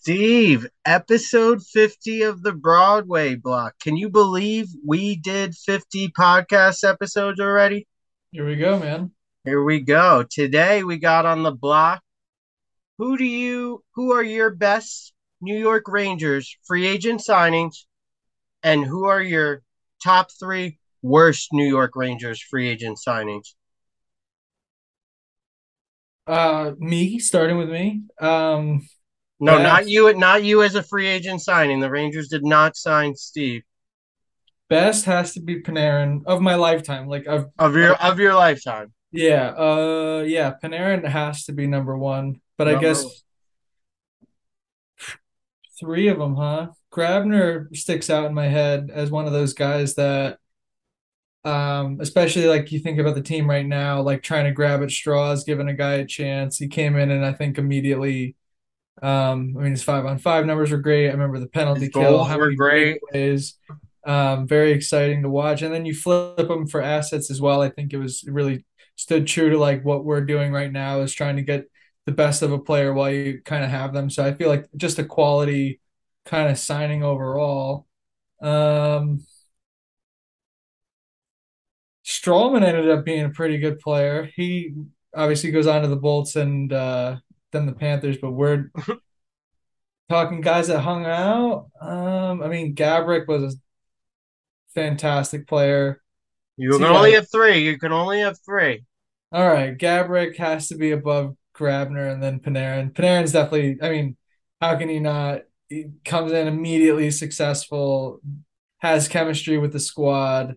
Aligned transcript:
Steve, 0.00 0.66
episode 0.86 1.62
50 1.62 2.22
of 2.22 2.42
the 2.42 2.54
Broadway 2.54 3.34
block. 3.34 3.74
Can 3.82 3.98
you 3.98 4.08
believe 4.08 4.68
we 4.82 5.14
did 5.14 5.54
50 5.54 6.08
podcast 6.18 6.88
episodes 6.88 7.38
already? 7.38 7.86
Here 8.32 8.46
we 8.46 8.56
go, 8.56 8.78
man. 8.78 9.10
Here 9.44 9.62
we 9.62 9.80
go. 9.80 10.24
Today 10.30 10.82
we 10.84 10.96
got 10.96 11.26
on 11.26 11.42
the 11.42 11.50
block. 11.50 12.00
Who 12.96 13.18
do 13.18 13.24
you 13.24 13.84
who 13.94 14.12
are 14.12 14.22
your 14.22 14.48
best 14.48 15.12
New 15.42 15.58
York 15.58 15.84
Rangers 15.86 16.56
free 16.66 16.86
agent 16.86 17.20
signings 17.20 17.84
and 18.62 18.82
who 18.82 19.04
are 19.04 19.20
your 19.20 19.60
top 20.02 20.30
3 20.40 20.78
worst 21.02 21.50
New 21.52 21.68
York 21.68 21.94
Rangers 21.94 22.40
free 22.40 22.70
agent 22.70 22.98
signings? 23.06 23.52
Uh 26.26 26.72
me, 26.78 27.18
starting 27.18 27.58
with 27.58 27.68
me. 27.68 28.04
Um 28.18 28.88
No, 29.40 29.58
not 29.62 29.88
you 29.88 30.12
not 30.14 30.44
you 30.44 30.62
as 30.62 30.74
a 30.74 30.82
free 30.82 31.06
agent 31.06 31.40
signing. 31.40 31.80
The 31.80 31.90
Rangers 31.90 32.28
did 32.28 32.44
not 32.44 32.76
sign 32.76 33.16
Steve. 33.16 33.62
Best 34.68 35.06
has 35.06 35.32
to 35.34 35.40
be 35.40 35.62
Panarin 35.62 36.22
of 36.26 36.40
my 36.40 36.54
lifetime. 36.54 37.08
Like 37.08 37.26
of 37.26 37.50
of 37.58 37.74
your 37.74 37.94
of 37.94 38.18
your 38.18 38.34
lifetime. 38.34 38.92
Yeah, 39.12 39.48
uh 39.48 40.24
yeah, 40.26 40.54
Panarin 40.62 41.04
has 41.06 41.44
to 41.46 41.52
be 41.52 41.66
number 41.66 41.96
1, 41.96 42.40
but 42.58 42.64
number 42.64 42.78
I 42.78 42.80
guess 42.80 43.24
three 45.80 46.08
of 46.08 46.18
them, 46.18 46.36
huh? 46.36 46.68
Grabner 46.92 47.74
sticks 47.74 48.10
out 48.10 48.26
in 48.26 48.34
my 48.34 48.48
head 48.48 48.90
as 48.92 49.10
one 49.10 49.26
of 49.26 49.32
those 49.32 49.54
guys 49.54 49.94
that 49.94 50.38
um 51.44 51.98
especially 52.00 52.46
like 52.46 52.70
you 52.70 52.78
think 52.78 52.98
about 52.98 53.14
the 53.14 53.22
team 53.22 53.48
right 53.48 53.64
now 53.64 54.02
like 54.02 54.22
trying 54.22 54.44
to 54.44 54.52
grab 54.52 54.82
at 54.82 54.90
straws 54.90 55.42
giving 55.42 55.68
a 55.68 55.74
guy 55.74 55.94
a 55.94 56.04
chance 56.04 56.58
he 56.58 56.68
came 56.68 56.96
in 56.96 57.10
and 57.10 57.24
i 57.24 57.32
think 57.32 57.56
immediately 57.56 58.36
um 59.02 59.54
i 59.58 59.62
mean 59.62 59.72
his 59.72 59.82
five 59.82 60.04
on 60.04 60.18
five 60.18 60.46
numbers 60.46 60.70
were 60.70 60.78
great. 60.78 61.08
I 61.08 61.12
remember 61.12 61.38
the 61.38 61.46
penalty 61.48 61.82
his 61.82 61.90
kill 61.90 62.24
how 62.24 62.38
were 62.38 62.52
great. 62.52 63.00
plays 63.10 63.58
um 64.06 64.46
very 64.46 64.72
exciting 64.72 65.22
to 65.22 65.28
watch. 65.28 65.62
And 65.62 65.74
then 65.74 65.86
you 65.86 65.94
flip 65.94 66.36
them 66.36 66.66
for 66.66 66.80
assets 66.82 67.30
as 67.30 67.40
well. 67.40 67.62
I 67.62 67.70
think 67.70 67.92
it 67.92 67.98
was 67.98 68.24
really 68.26 68.64
stood 68.96 69.26
true 69.26 69.50
to 69.50 69.58
like 69.58 69.84
what 69.84 70.04
we're 70.04 70.24
doing 70.24 70.52
right 70.52 70.70
now 70.70 71.00
is 71.00 71.14
trying 71.14 71.36
to 71.36 71.42
get 71.42 71.64
the 72.06 72.12
best 72.12 72.42
of 72.42 72.52
a 72.52 72.58
player 72.58 72.92
while 72.92 73.10
you 73.10 73.40
kind 73.44 73.64
of 73.64 73.70
have 73.70 73.92
them. 73.92 74.10
So 74.10 74.24
i 74.24 74.34
feel 74.34 74.48
like 74.48 74.66
just 74.76 74.98
a 74.98 75.04
quality 75.04 75.80
kind 76.24 76.50
of 76.50 76.58
signing 76.58 77.02
overall. 77.02 77.86
Um 78.42 79.20
Stralman 82.04 82.62
ended 82.64 82.88
up 82.90 83.04
being 83.04 83.24
a 83.24 83.30
pretty 83.30 83.58
good 83.58 83.78
player. 83.78 84.30
He 84.34 84.74
obviously 85.14 85.50
goes 85.50 85.66
on 85.66 85.82
to 85.82 85.88
the 85.88 85.96
Bolts 85.96 86.36
and 86.36 86.72
uh, 86.72 87.16
then 87.52 87.66
the 87.66 87.72
Panthers, 87.72 88.18
but 88.18 88.32
we're 88.32 88.70
talking 90.08 90.40
guys 90.40 90.68
that 90.68 90.80
hung 90.80 91.06
out. 91.06 91.68
Um, 91.80 92.42
I 92.42 92.48
mean, 92.48 92.74
Gaborik 92.74 93.26
was 93.26 93.54
a 93.54 93.56
fantastic 94.74 95.46
player. 95.46 96.02
You 96.56 96.72
can 96.72 96.84
only 96.84 97.12
have 97.12 97.30
three. 97.30 97.60
You 97.60 97.78
can 97.78 97.92
only 97.92 98.20
have 98.20 98.38
three. 98.44 98.84
All 99.32 99.46
right, 99.46 99.76
Gaborik 99.76 100.36
has 100.36 100.68
to 100.68 100.76
be 100.76 100.90
above 100.90 101.36
Grabner 101.56 102.12
and 102.12 102.22
then 102.22 102.40
Panarin. 102.40 102.92
Panarin's 102.92 103.32
definitely. 103.32 103.78
I 103.80 103.90
mean, 103.90 104.16
how 104.60 104.76
can 104.76 104.88
he 104.88 104.98
not? 104.98 105.42
He 105.68 105.86
comes 106.04 106.32
in 106.32 106.48
immediately 106.48 107.10
successful, 107.12 108.20
has 108.78 109.08
chemistry 109.08 109.56
with 109.56 109.72
the 109.72 109.80
squad. 109.80 110.56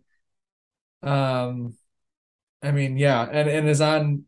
Um, 1.04 1.76
I 2.64 2.72
mean, 2.72 2.98
yeah, 2.98 3.28
and 3.32 3.48
and 3.50 3.70
is 3.70 3.82
on. 3.82 4.26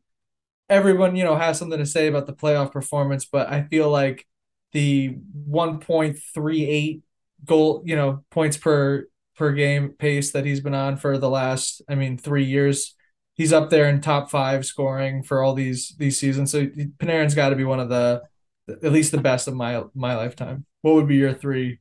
Everyone, 0.69 1.16
you 1.16 1.23
know, 1.23 1.35
has 1.35 1.59
something 1.59 1.77
to 1.77 1.85
say 1.85 2.08
about 2.08 2.25
the 2.25 2.33
playoff 2.33 2.71
performance, 2.71 3.25
but 3.25 3.49
I 3.49 3.63
feel 3.63 3.89
like 3.89 4.25
the 4.71 5.16
1.38 5.47 7.02
goal, 7.45 7.83
you 7.85 7.95
know, 7.95 8.23
points 8.31 8.58
per 8.58 9.08
per 9.38 9.52
game 9.52 9.89
pace 9.89 10.31
that 10.31 10.45
he's 10.45 10.61
been 10.61 10.73
on 10.73 10.97
for 10.97 11.17
the 11.17 11.30
last, 11.30 11.81
I 11.89 11.95
mean, 11.95 12.17
three 12.17 12.45
years. 12.45 12.95
He's 13.36 13.52
up 13.52 13.70
there 13.70 13.89
in 13.89 13.99
top 13.99 14.31
five 14.31 14.65
scoring 14.65 15.23
for 15.23 15.43
all 15.43 15.53
these 15.53 15.93
these 15.98 16.17
seasons. 16.17 16.52
So 16.52 16.65
Panarin's 16.65 17.36
got 17.36 17.49
to 17.49 17.55
be 17.55 17.65
one 17.65 17.80
of 17.80 17.89
the 17.89 18.21
at 18.67 18.92
least 18.92 19.11
the 19.11 19.20
best 19.20 19.47
of 19.47 19.53
my 19.53 19.83
my 19.93 20.15
lifetime. 20.15 20.65
What 20.82 20.95
would 20.95 21.08
be 21.08 21.15
your 21.15 21.33
three? 21.33 21.80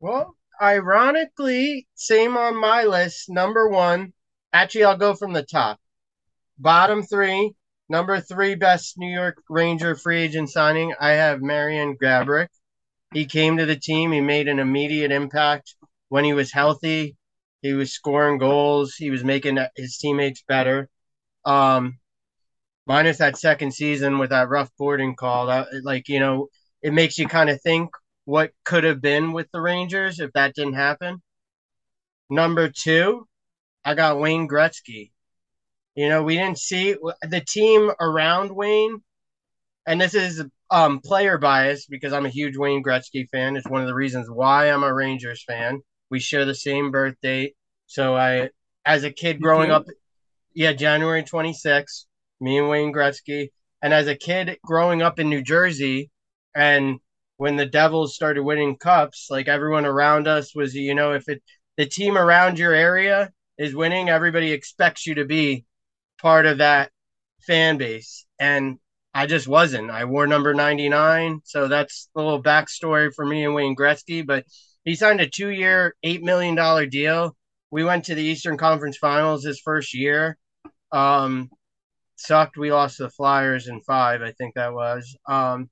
Well, 0.00 0.36
ironically, 0.60 1.86
same 1.94 2.36
on 2.36 2.60
my 2.60 2.84
list. 2.84 3.30
Number 3.30 3.68
one, 3.68 4.12
actually, 4.52 4.84
I'll 4.84 4.96
go 4.96 5.14
from 5.14 5.32
the 5.32 5.42
top. 5.42 5.78
Bottom 6.58 7.02
three, 7.02 7.54
number 7.90 8.20
three 8.20 8.54
best 8.54 8.96
New 8.96 9.12
York 9.12 9.42
Ranger 9.50 9.94
free 9.96 10.22
agent 10.22 10.48
signing. 10.48 10.94
I 10.98 11.10
have 11.10 11.42
Marian 11.42 11.96
Gaborik. 11.96 12.48
He 13.12 13.26
came 13.26 13.56
to 13.56 13.66
the 13.66 13.76
team. 13.76 14.12
He 14.12 14.20
made 14.20 14.48
an 14.48 14.60
immediate 14.60 15.10
impact 15.10 15.74
when 16.08 16.24
he 16.24 16.32
was 16.32 16.52
healthy. 16.52 17.16
He 17.60 17.72
was 17.74 17.92
scoring 17.92 18.38
goals. 18.38 18.94
He 18.94 19.10
was 19.10 19.24
making 19.24 19.58
his 19.76 19.98
teammates 19.98 20.42
better. 20.46 20.88
Um, 21.44 21.98
minus 22.86 23.18
that 23.18 23.36
second 23.36 23.72
season 23.72 24.18
with 24.18 24.30
that 24.30 24.48
rough 24.48 24.70
boarding 24.78 25.16
call, 25.16 25.46
that 25.46 25.66
like 25.82 26.08
you 26.08 26.20
know, 26.20 26.48
it 26.82 26.92
makes 26.92 27.18
you 27.18 27.26
kind 27.26 27.50
of 27.50 27.60
think 27.60 27.90
what 28.24 28.52
could 28.64 28.84
have 28.84 29.02
been 29.02 29.32
with 29.32 29.50
the 29.52 29.60
Rangers 29.60 30.20
if 30.20 30.32
that 30.34 30.54
didn't 30.54 30.74
happen. 30.74 31.20
Number 32.30 32.68
two, 32.68 33.26
I 33.84 33.94
got 33.94 34.20
Wayne 34.20 34.48
Gretzky. 34.48 35.10
You 36.00 36.08
know, 36.08 36.22
we 36.22 36.34
didn't 36.34 36.58
see 36.58 36.96
the 37.28 37.42
team 37.46 37.92
around 38.00 38.50
Wayne, 38.56 39.02
and 39.86 40.00
this 40.00 40.14
is 40.14 40.42
um, 40.70 41.00
player 41.00 41.36
bias 41.36 41.84
because 41.84 42.14
I'm 42.14 42.24
a 42.24 42.30
huge 42.30 42.56
Wayne 42.56 42.82
Gretzky 42.82 43.28
fan. 43.28 43.54
It's 43.54 43.68
one 43.68 43.82
of 43.82 43.86
the 43.86 43.92
reasons 43.92 44.30
why 44.30 44.70
I'm 44.70 44.82
a 44.82 44.94
Rangers 44.94 45.44
fan. 45.46 45.82
We 46.10 46.18
share 46.18 46.46
the 46.46 46.54
same 46.54 46.90
birth 46.90 47.16
date. 47.20 47.54
So 47.86 48.16
I, 48.16 48.48
as 48.86 49.04
a 49.04 49.10
kid 49.10 49.42
growing 49.42 49.70
up, 49.70 49.84
yeah, 50.54 50.72
January 50.72 51.22
26th, 51.22 52.06
me 52.40 52.56
and 52.56 52.70
Wayne 52.70 52.94
Gretzky. 52.94 53.50
And 53.82 53.92
as 53.92 54.06
a 54.06 54.16
kid 54.16 54.56
growing 54.64 55.02
up 55.02 55.18
in 55.18 55.28
New 55.28 55.42
Jersey 55.42 56.08
and 56.54 56.98
when 57.36 57.56
the 57.56 57.66
Devils 57.66 58.14
started 58.14 58.42
winning 58.42 58.78
cups, 58.78 59.26
like 59.28 59.48
everyone 59.48 59.84
around 59.84 60.26
us 60.26 60.54
was, 60.54 60.74
you 60.74 60.94
know, 60.94 61.12
if 61.12 61.28
it 61.28 61.42
the 61.76 61.84
team 61.84 62.16
around 62.16 62.58
your 62.58 62.72
area 62.72 63.30
is 63.58 63.76
winning, 63.76 64.08
everybody 64.08 64.52
expects 64.52 65.06
you 65.06 65.16
to 65.16 65.26
be 65.26 65.66
part 66.20 66.46
of 66.46 66.58
that 66.58 66.90
fan 67.46 67.78
base. 67.78 68.26
And 68.38 68.78
I 69.14 69.26
just 69.26 69.48
wasn't. 69.48 69.90
I 69.90 70.04
wore 70.04 70.26
number 70.26 70.54
99. 70.54 71.40
So 71.44 71.68
that's 71.68 72.08
a 72.14 72.20
little 72.20 72.42
backstory 72.42 73.12
for 73.14 73.26
me 73.26 73.44
and 73.44 73.54
Wayne 73.54 73.76
Gretzky. 73.76 74.26
But 74.26 74.44
he 74.84 74.94
signed 74.94 75.20
a 75.20 75.28
two 75.28 75.48
year, 75.48 75.94
$8 76.04 76.22
million 76.22 76.88
deal. 76.88 77.36
We 77.70 77.84
went 77.84 78.04
to 78.06 78.14
the 78.14 78.22
Eastern 78.22 78.56
Conference 78.56 78.96
Finals 78.96 79.44
his 79.44 79.60
first 79.60 79.94
year. 79.94 80.36
Um, 80.92 81.50
sucked. 82.16 82.56
We 82.56 82.72
lost 82.72 82.98
the 82.98 83.10
Flyers 83.10 83.68
in 83.68 83.80
five, 83.80 84.22
I 84.22 84.32
think 84.32 84.54
that 84.54 84.74
was. 84.74 85.16
Um, 85.28 85.70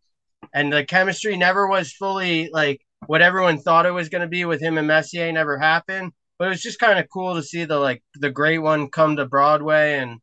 and 0.54 0.72
the 0.72 0.84
chemistry 0.84 1.37
never 1.37 1.69
was 1.69 1.92
fully 1.92 2.50
like 2.53 2.81
what 3.06 3.22
everyone 3.22 3.58
thought 3.58 3.87
it 3.87 3.92
was 3.92 4.08
going 4.08 4.22
to 4.22 4.28
be 4.28 4.44
with 4.44 4.60
him 4.60 4.78
and 4.78 4.87
Messier 4.87 5.31
never 5.32 5.58
happened. 5.58 6.12
But 6.38 6.47
it 6.47 6.50
was 6.50 6.62
just 6.62 6.78
kind 6.78 6.98
of 6.98 7.08
cool 7.12 7.34
to 7.34 7.42
see 7.42 7.64
the 7.64 7.78
like 7.78 8.03
the 8.14 8.31
great 8.31 8.58
one 8.58 8.91
come 8.91 9.16
to 9.16 9.26
Broadway 9.26 9.98
and 9.98 10.20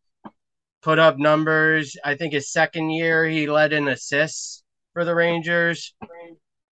put 0.86 1.00
up 1.00 1.18
numbers. 1.18 1.98
I 2.06 2.14
think 2.14 2.32
his 2.32 2.52
second 2.52 2.92
year 2.92 3.26
he 3.26 3.48
led 3.48 3.74
in 3.74 3.88
assists 3.88 4.64
for 4.94 5.04
the 5.04 5.16
Rangers. 5.16 5.96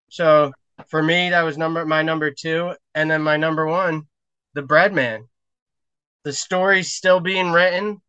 So 0.09 0.51
for 0.88 1.01
me, 1.01 1.31
that 1.31 1.41
was 1.41 1.57
number 1.57 1.84
my 1.84 2.03
number 2.03 2.29
two, 2.29 2.75
and 2.94 3.09
then 3.09 3.24
my 3.24 3.38
number 3.38 3.66
one, 3.66 4.03
the 4.53 4.62
Breadman. 4.62 5.24
The 6.24 6.31
story's 6.31 6.94
still 6.94 7.19
being 7.19 7.51
written. 7.51 8.01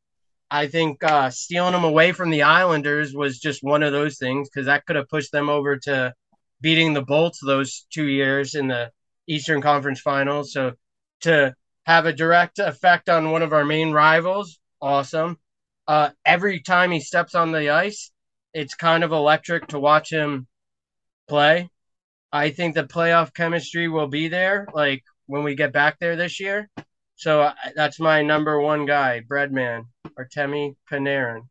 I 0.51 0.69
think 0.69 1.03
uh, 1.03 1.31
stealing 1.31 1.73
them 1.73 1.85
away 1.85 2.13
from 2.13 2.29
the 2.29 2.43
Islanders 2.43 3.15
was 3.15 3.41
just 3.41 3.63
one 3.63 3.83
of 3.83 3.93
those 3.93 4.19
things 4.19 4.49
because 4.49 4.67
that 4.67 4.85
could 4.85 4.97
have 4.97 5.09
pushed 5.09 5.33
them 5.33 5.49
over 5.49 5.79
to 5.79 6.13
beating 6.61 6.93
the 6.93 7.03
Bolts 7.03 7.41
those 7.41 7.87
two 7.91 8.07
years 8.07 8.55
in 8.55 8.69
the 8.69 8.91
Eastern 9.27 9.63
Conference 9.63 10.01
Finals. 10.01 10.53
So 10.53 10.75
to 11.23 11.55
have 11.87 12.05
a 12.05 12.13
direct 12.13 12.59
effect 12.59 13.09
on 13.09 13.31
one 13.31 13.43
of 13.43 13.55
our 13.55 13.65
main 13.65 13.91
rivals, 13.91 14.59
awesome. 14.83 15.39
Uh, 15.87 16.11
every 16.25 16.61
time 16.61 16.91
he 16.91 17.01
steps 17.01 17.35
on 17.35 17.53
the 17.53 17.71
ice, 17.71 18.11
it's 18.53 18.75
kind 18.75 19.05
of 19.05 19.13
electric 19.13 19.69
to 19.69 19.79
watch 19.79 20.11
him 20.11 20.47
play. 21.29 21.69
I 22.33 22.51
think 22.51 22.75
the 22.75 22.85
playoff 22.85 23.35
chemistry 23.35 23.89
will 23.89 24.09
be 24.09 24.29
there, 24.29 24.67
like 24.75 25.05
when 25.27 25.45
we 25.45 25.55
get 25.55 25.73
back 25.73 25.99
there 25.99 26.17
this 26.17 26.41
year. 26.41 26.69
So 27.17 27.43
uh, 27.43 27.55
that's 27.77 28.01
my 28.01 28.23
number 28.23 28.61
one 28.61 28.87
guy, 28.87 29.23
Breadman. 29.29 29.85
Artemi 30.19 30.77
Panarin. 30.91 31.49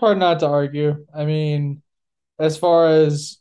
Hard 0.00 0.18
not 0.18 0.40
to 0.40 0.46
argue. 0.46 1.06
I 1.14 1.24
mean, 1.24 1.82
as 2.38 2.56
far 2.56 2.88
as 2.88 3.38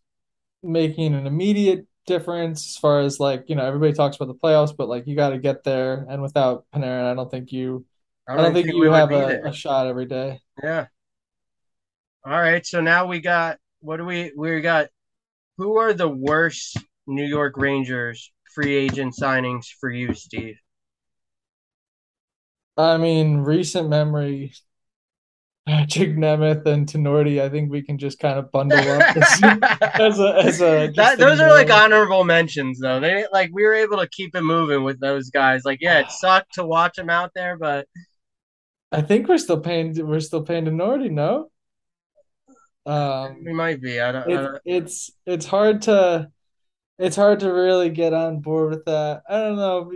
making 0.61 1.13
an 1.15 1.25
immediate 1.25 1.87
difference, 2.05 2.75
as 2.75 2.77
far 2.77 3.01
as 3.01 3.19
like, 3.19 3.45
you 3.47 3.55
know, 3.55 3.65
everybody 3.65 3.93
talks 3.93 4.15
about 4.15 4.27
the 4.27 4.35
playoffs, 4.35 4.75
but 4.75 4.89
like 4.89 5.07
you 5.07 5.15
got 5.15 5.29
to 5.29 5.39
get 5.39 5.63
there. 5.63 6.05
And 6.09 6.21
without 6.21 6.65
Panarin, 6.73 7.11
I 7.11 7.15
don't 7.15 7.31
think 7.31 7.51
you, 7.51 7.85
I 8.31 8.35
don't, 8.35 8.39
I 8.39 8.43
don't 8.47 8.53
think, 8.53 8.67
think, 8.67 8.77
you 8.77 8.91
have 8.91 9.11
a, 9.11 9.41
a 9.45 9.53
shot 9.53 9.87
every 9.87 10.05
day. 10.05 10.39
Yeah. 10.63 10.87
All 12.25 12.39
right. 12.39 12.65
So 12.65 12.81
now 12.81 13.07
we 13.07 13.19
got, 13.19 13.57
what 13.79 13.97
do 13.97 14.05
we, 14.05 14.31
we 14.37 14.61
got 14.61 14.87
who 15.57 15.77
are 15.77 15.93
the 15.93 16.07
worst 16.07 16.77
New 17.07 17.25
York 17.25 17.57
Rangers 17.57 18.31
free 18.55 18.75
agent 18.75 19.15
signings 19.19 19.65
for 19.79 19.89
you, 19.89 20.13
Steve? 20.13 20.55
I 22.77 22.97
mean, 22.97 23.39
recent 23.39 23.89
memory, 23.89 24.53
Patrik 25.67 26.17
Nemeth 26.17 26.65
and 26.65 26.87
Tinordi. 26.87 27.41
I 27.41 27.49
think 27.49 27.69
we 27.69 27.81
can 27.81 27.97
just 27.97 28.17
kind 28.17 28.39
of 28.39 28.51
bundle 28.51 28.79
up 28.79 29.15
as, 29.15 29.43
as 29.99 30.19
a 30.19 30.35
as 30.37 30.61
a. 30.61 30.91
That, 30.95 31.19
those 31.19 31.39
are 31.39 31.49
like 31.49 31.69
honorable 31.69 32.23
mentions, 32.23 32.79
though. 32.79 32.99
They 32.99 33.25
like 33.31 33.51
we 33.53 33.63
were 33.63 33.75
able 33.75 33.97
to 33.97 34.07
keep 34.07 34.35
it 34.35 34.41
moving 34.41 34.83
with 34.83 34.99
those 34.99 35.29
guys. 35.29 35.63
Like, 35.65 35.79
yeah, 35.81 35.99
it 35.99 36.11
sucked 36.11 36.55
to 36.55 36.65
watch 36.65 36.95
them 36.95 37.09
out 37.09 37.31
there, 37.35 37.57
but 37.57 37.87
I 38.91 39.01
think 39.01 39.27
we're 39.27 39.37
still 39.37 39.59
paying. 39.59 39.93
We're 40.05 40.19
still 40.19 40.43
paying 40.43 40.65
Tinordi. 40.65 41.11
No. 41.11 41.49
Um, 42.85 43.43
we 43.45 43.53
might 43.53 43.81
be. 43.81 43.99
I 43.99 44.11
don't, 44.11 44.29
it, 44.29 44.37
I 44.37 44.41
don't. 44.41 44.61
It's 44.65 45.11
it's 45.25 45.45
hard 45.45 45.83
to 45.83 46.29
it's 46.97 47.15
hard 47.15 47.39
to 47.39 47.51
really 47.51 47.89
get 47.89 48.13
on 48.13 48.39
board 48.39 48.71
with 48.71 48.85
that. 48.85 49.23
I 49.27 49.39
don't 49.39 49.55
know. 49.55 49.91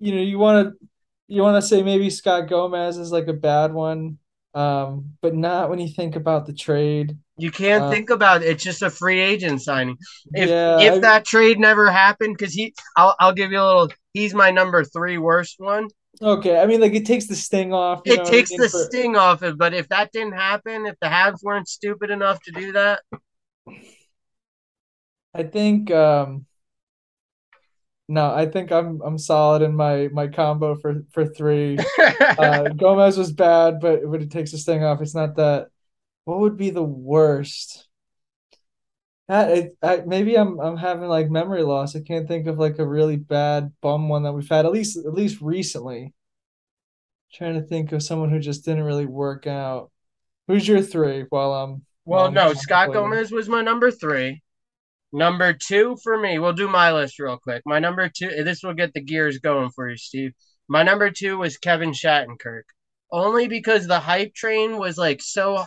You 0.00 0.14
know, 0.14 0.20
you 0.20 0.38
want 0.38 0.68
to 0.68 0.88
you 1.28 1.42
want 1.42 1.62
to 1.62 1.66
say 1.66 1.82
maybe 1.82 2.10
Scott 2.10 2.48
Gomez 2.48 2.98
is 2.98 3.12
like 3.12 3.28
a 3.28 3.32
bad 3.32 3.72
one, 3.72 4.18
um, 4.54 5.12
but 5.20 5.34
not 5.34 5.70
when 5.70 5.78
you 5.78 5.88
think 5.88 6.16
about 6.16 6.46
the 6.46 6.52
trade. 6.52 7.16
You 7.38 7.50
can't 7.50 7.84
uh, 7.84 7.90
think 7.90 8.10
about 8.10 8.42
it. 8.42 8.48
It's 8.48 8.64
just 8.64 8.82
a 8.82 8.90
free 8.90 9.20
agent 9.20 9.62
signing. 9.62 9.96
If 10.34 10.48
yeah, 10.48 10.80
if 10.80 10.94
I, 10.94 10.98
that 10.98 11.24
trade 11.24 11.58
never 11.58 11.90
happened, 11.90 12.36
because 12.36 12.52
he, 12.52 12.74
I'll 12.96 13.16
I'll 13.18 13.32
give 13.32 13.50
you 13.50 13.60
a 13.60 13.64
little. 13.64 13.88
He's 14.12 14.34
my 14.34 14.50
number 14.50 14.84
three 14.84 15.16
worst 15.16 15.56
one. 15.58 15.88
Okay, 16.22 16.56
I 16.56 16.66
mean, 16.66 16.80
like 16.80 16.94
it 16.94 17.04
takes 17.04 17.26
the 17.26 17.34
sting 17.34 17.72
off. 17.72 18.02
it 18.04 18.24
takes 18.26 18.50
the 18.50 18.68
for... 18.68 18.84
sting 18.84 19.16
off 19.16 19.42
it, 19.42 19.58
but 19.58 19.74
if 19.74 19.88
that 19.88 20.12
didn't 20.12 20.34
happen, 20.34 20.86
if 20.86 20.94
the 21.00 21.08
Habs 21.08 21.42
weren't 21.42 21.68
stupid 21.68 22.10
enough 22.10 22.40
to 22.44 22.52
do 22.52 22.72
that, 22.72 23.00
I 25.34 25.42
think. 25.42 25.90
um 25.90 26.46
No, 28.08 28.32
I 28.32 28.46
think 28.46 28.70
I'm 28.70 29.00
I'm 29.02 29.18
solid 29.18 29.62
in 29.62 29.74
my 29.74 30.08
my 30.12 30.28
combo 30.28 30.76
for 30.76 31.04
for 31.12 31.26
three. 31.26 31.78
uh, 32.20 32.68
Gomez 32.68 33.18
was 33.18 33.32
bad, 33.32 33.80
but 33.80 34.02
but 34.08 34.22
it 34.22 34.30
takes 34.30 34.52
the 34.52 34.58
sting 34.58 34.84
off. 34.84 35.00
It's 35.00 35.14
not 35.14 35.36
that. 35.36 35.68
What 36.24 36.38
would 36.38 36.56
be 36.56 36.70
the 36.70 36.84
worst? 36.84 37.88
It, 39.28 39.76
I, 39.82 40.02
maybe 40.06 40.36
I'm 40.36 40.58
I'm 40.60 40.76
having 40.76 41.08
like 41.08 41.30
memory 41.30 41.62
loss. 41.62 41.96
I 41.96 42.00
can't 42.00 42.28
think 42.28 42.46
of 42.46 42.58
like 42.58 42.78
a 42.78 42.86
really 42.86 43.16
bad 43.16 43.72
bum 43.80 44.08
one 44.08 44.24
that 44.24 44.32
we've 44.32 44.48
had 44.48 44.66
at 44.66 44.72
least 44.72 44.96
at 44.98 45.14
least 45.14 45.40
recently. 45.40 46.12
trying 47.32 47.54
to 47.54 47.62
think 47.62 47.92
of 47.92 48.02
someone 48.02 48.30
who 48.30 48.38
just 48.38 48.64
didn't 48.64 48.84
really 48.84 49.06
work 49.06 49.46
out. 49.46 49.90
Who's 50.48 50.66
your 50.68 50.82
three? 50.82 51.24
While 51.30 51.52
I'm 51.54 51.82
well, 52.04 52.30
no, 52.30 52.52
Scott 52.52 52.92
Gomez 52.92 53.30
was 53.30 53.48
my 53.48 53.62
number 53.62 53.90
three. 53.90 54.42
Number 55.12 55.52
two 55.52 55.96
for 56.02 56.18
me, 56.18 56.38
we'll 56.38 56.52
do 56.54 56.68
my 56.68 56.92
list 56.92 57.18
real 57.18 57.38
quick. 57.38 57.62
My 57.66 57.78
number 57.78 58.08
two, 58.08 58.28
this 58.44 58.62
will 58.62 58.74
get 58.74 58.94
the 58.94 59.02
gears 59.02 59.38
going 59.38 59.70
for 59.70 59.90
you, 59.90 59.96
Steve. 59.96 60.32
My 60.68 60.82
number 60.82 61.10
two 61.10 61.38
was 61.38 61.58
Kevin 61.58 61.92
Shattenkirk, 61.92 62.62
only 63.10 63.46
because 63.48 63.86
the 63.86 64.00
hype 64.00 64.34
train 64.34 64.78
was 64.78 64.98
like 64.98 65.20
so 65.22 65.64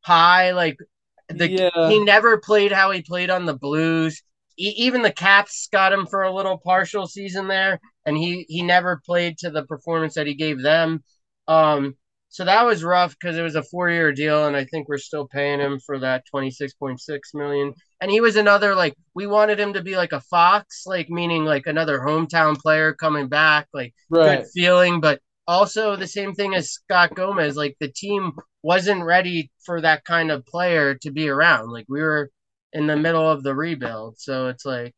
high. 0.00 0.52
Like 0.52 0.78
the, 1.28 1.50
yeah. 1.50 1.88
He 1.88 2.02
never 2.02 2.38
played 2.38 2.72
how 2.72 2.90
he 2.90 3.02
played 3.02 3.30
on 3.30 3.46
the 3.46 3.54
Blues. 3.54 4.22
He, 4.56 4.68
even 4.68 5.02
the 5.02 5.12
Caps 5.12 5.68
got 5.70 5.92
him 5.92 6.06
for 6.06 6.22
a 6.22 6.32
little 6.32 6.58
partial 6.58 7.06
season 7.06 7.48
there, 7.48 7.80
and 8.04 8.16
he 8.16 8.46
he 8.48 8.62
never 8.62 9.00
played 9.04 9.38
to 9.38 9.50
the 9.50 9.64
performance 9.64 10.14
that 10.14 10.26
he 10.26 10.34
gave 10.34 10.62
them. 10.62 11.02
Um, 11.48 11.96
so 12.28 12.44
that 12.44 12.66
was 12.66 12.84
rough 12.84 13.16
because 13.18 13.36
it 13.36 13.42
was 13.42 13.54
a 13.54 13.62
four 13.62 13.90
year 13.90 14.12
deal, 14.12 14.46
and 14.46 14.56
I 14.56 14.64
think 14.64 14.88
we're 14.88 14.98
still 14.98 15.26
paying 15.26 15.60
him 15.60 15.78
for 15.78 15.98
that 16.00 16.24
twenty 16.26 16.50
six 16.50 16.74
point 16.74 17.00
six 17.00 17.34
million. 17.34 17.74
And 18.00 18.10
he 18.10 18.20
was 18.20 18.36
another 18.36 18.74
like 18.74 18.94
we 19.14 19.26
wanted 19.26 19.58
him 19.58 19.72
to 19.72 19.82
be 19.82 19.96
like 19.96 20.12
a 20.12 20.20
Fox, 20.20 20.84
like 20.86 21.08
meaning 21.08 21.44
like 21.44 21.66
another 21.66 22.00
hometown 22.00 22.56
player 22.56 22.92
coming 22.92 23.28
back, 23.28 23.68
like 23.72 23.94
right. 24.10 24.40
good 24.40 24.46
feeling, 24.54 25.00
but 25.00 25.20
also 25.46 25.96
the 25.96 26.06
same 26.06 26.34
thing 26.34 26.54
as 26.54 26.72
Scott 26.72 27.14
Gomez. 27.14 27.56
Like 27.56 27.76
the 27.80 27.88
team 27.88 28.32
wasn't 28.62 29.04
ready 29.04 29.50
for 29.64 29.80
that 29.80 30.04
kind 30.04 30.30
of 30.30 30.46
player 30.46 30.94
to 31.02 31.10
be 31.10 31.28
around. 31.28 31.70
Like 31.70 31.86
we 31.88 32.02
were 32.02 32.30
in 32.72 32.86
the 32.86 32.96
middle 32.96 33.28
of 33.28 33.42
the 33.42 33.54
rebuild, 33.54 34.18
so 34.18 34.48
it's 34.48 34.64
like 34.64 34.94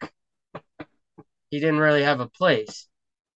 he 1.51 1.61
didn't 1.61 1.81
really 1.81 2.03
have 2.03 2.21
a 2.21 2.29
place. 2.29 2.89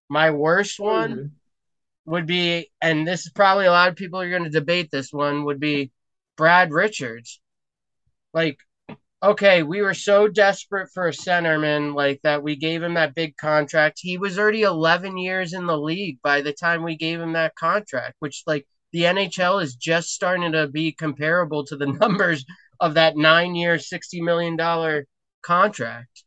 My 0.09 0.31
worst 0.31 0.79
one 0.79 1.11
mm-hmm. 1.11 2.11
would 2.11 2.25
be, 2.25 2.69
and 2.81 3.07
this 3.07 3.25
is 3.25 3.31
probably 3.31 3.65
a 3.65 3.71
lot 3.71 3.89
of 3.89 3.95
people 3.95 4.19
are 4.19 4.29
going 4.29 4.43
to 4.43 4.49
debate 4.49 4.89
this 4.91 5.11
one, 5.11 5.45
would 5.45 5.59
be 5.59 5.91
Brad 6.37 6.71
Richards. 6.71 7.39
Like 8.33 8.57
okay, 9.23 9.63
we 9.63 9.81
were 9.81 9.93
so 9.93 10.27
desperate 10.27 10.89
for 10.93 11.07
a 11.07 11.11
centerman 11.11 11.95
like 11.95 12.19
that 12.23 12.43
we 12.43 12.57
gave 12.57 12.83
him 12.83 12.95
that 12.95 13.15
big 13.15 13.37
contract. 13.37 13.99
He 14.01 14.17
was 14.17 14.37
already 14.37 14.63
11 14.63 15.17
years 15.17 15.53
in 15.53 15.65
the 15.65 15.77
league 15.77 16.19
by 16.21 16.41
the 16.41 16.51
time 16.51 16.83
we 16.83 16.97
gave 16.97 17.21
him 17.21 17.33
that 17.33 17.55
contract, 17.55 18.15
which 18.19 18.43
like 18.45 18.67
the 18.91 19.03
NHL 19.03 19.63
is 19.63 19.75
just 19.75 20.09
starting 20.09 20.51
to 20.51 20.67
be 20.67 20.91
comparable 20.91 21.65
to 21.65 21.77
the 21.77 21.87
numbers 22.01 22.45
of 22.81 22.95
that 22.95 23.15
9-year, 23.15 23.79
60 23.79 24.21
million 24.21 24.57
dollar 24.57 25.05
contract. 25.41 26.23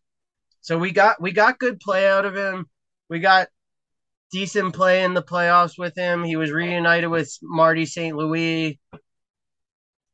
So 0.63 0.79
we 0.79 0.91
got 0.91 1.21
we 1.21 1.33
got 1.33 1.59
good 1.59 1.79
play 1.79 2.09
out 2.09 2.25
of 2.25 2.35
him. 2.35 2.67
We 3.11 3.21
got 3.21 3.49
decent 4.33 4.75
play 4.75 5.05
in 5.05 5.15
the 5.15 5.23
playoffs 5.23 5.79
with 5.79 5.95
him. 5.95 6.25
He 6.25 6.37
was 6.37 6.51
reunited 6.51 7.11
with 7.11 7.33
Marty 7.43 7.87
St. 7.87 8.17
Louis 8.17 8.81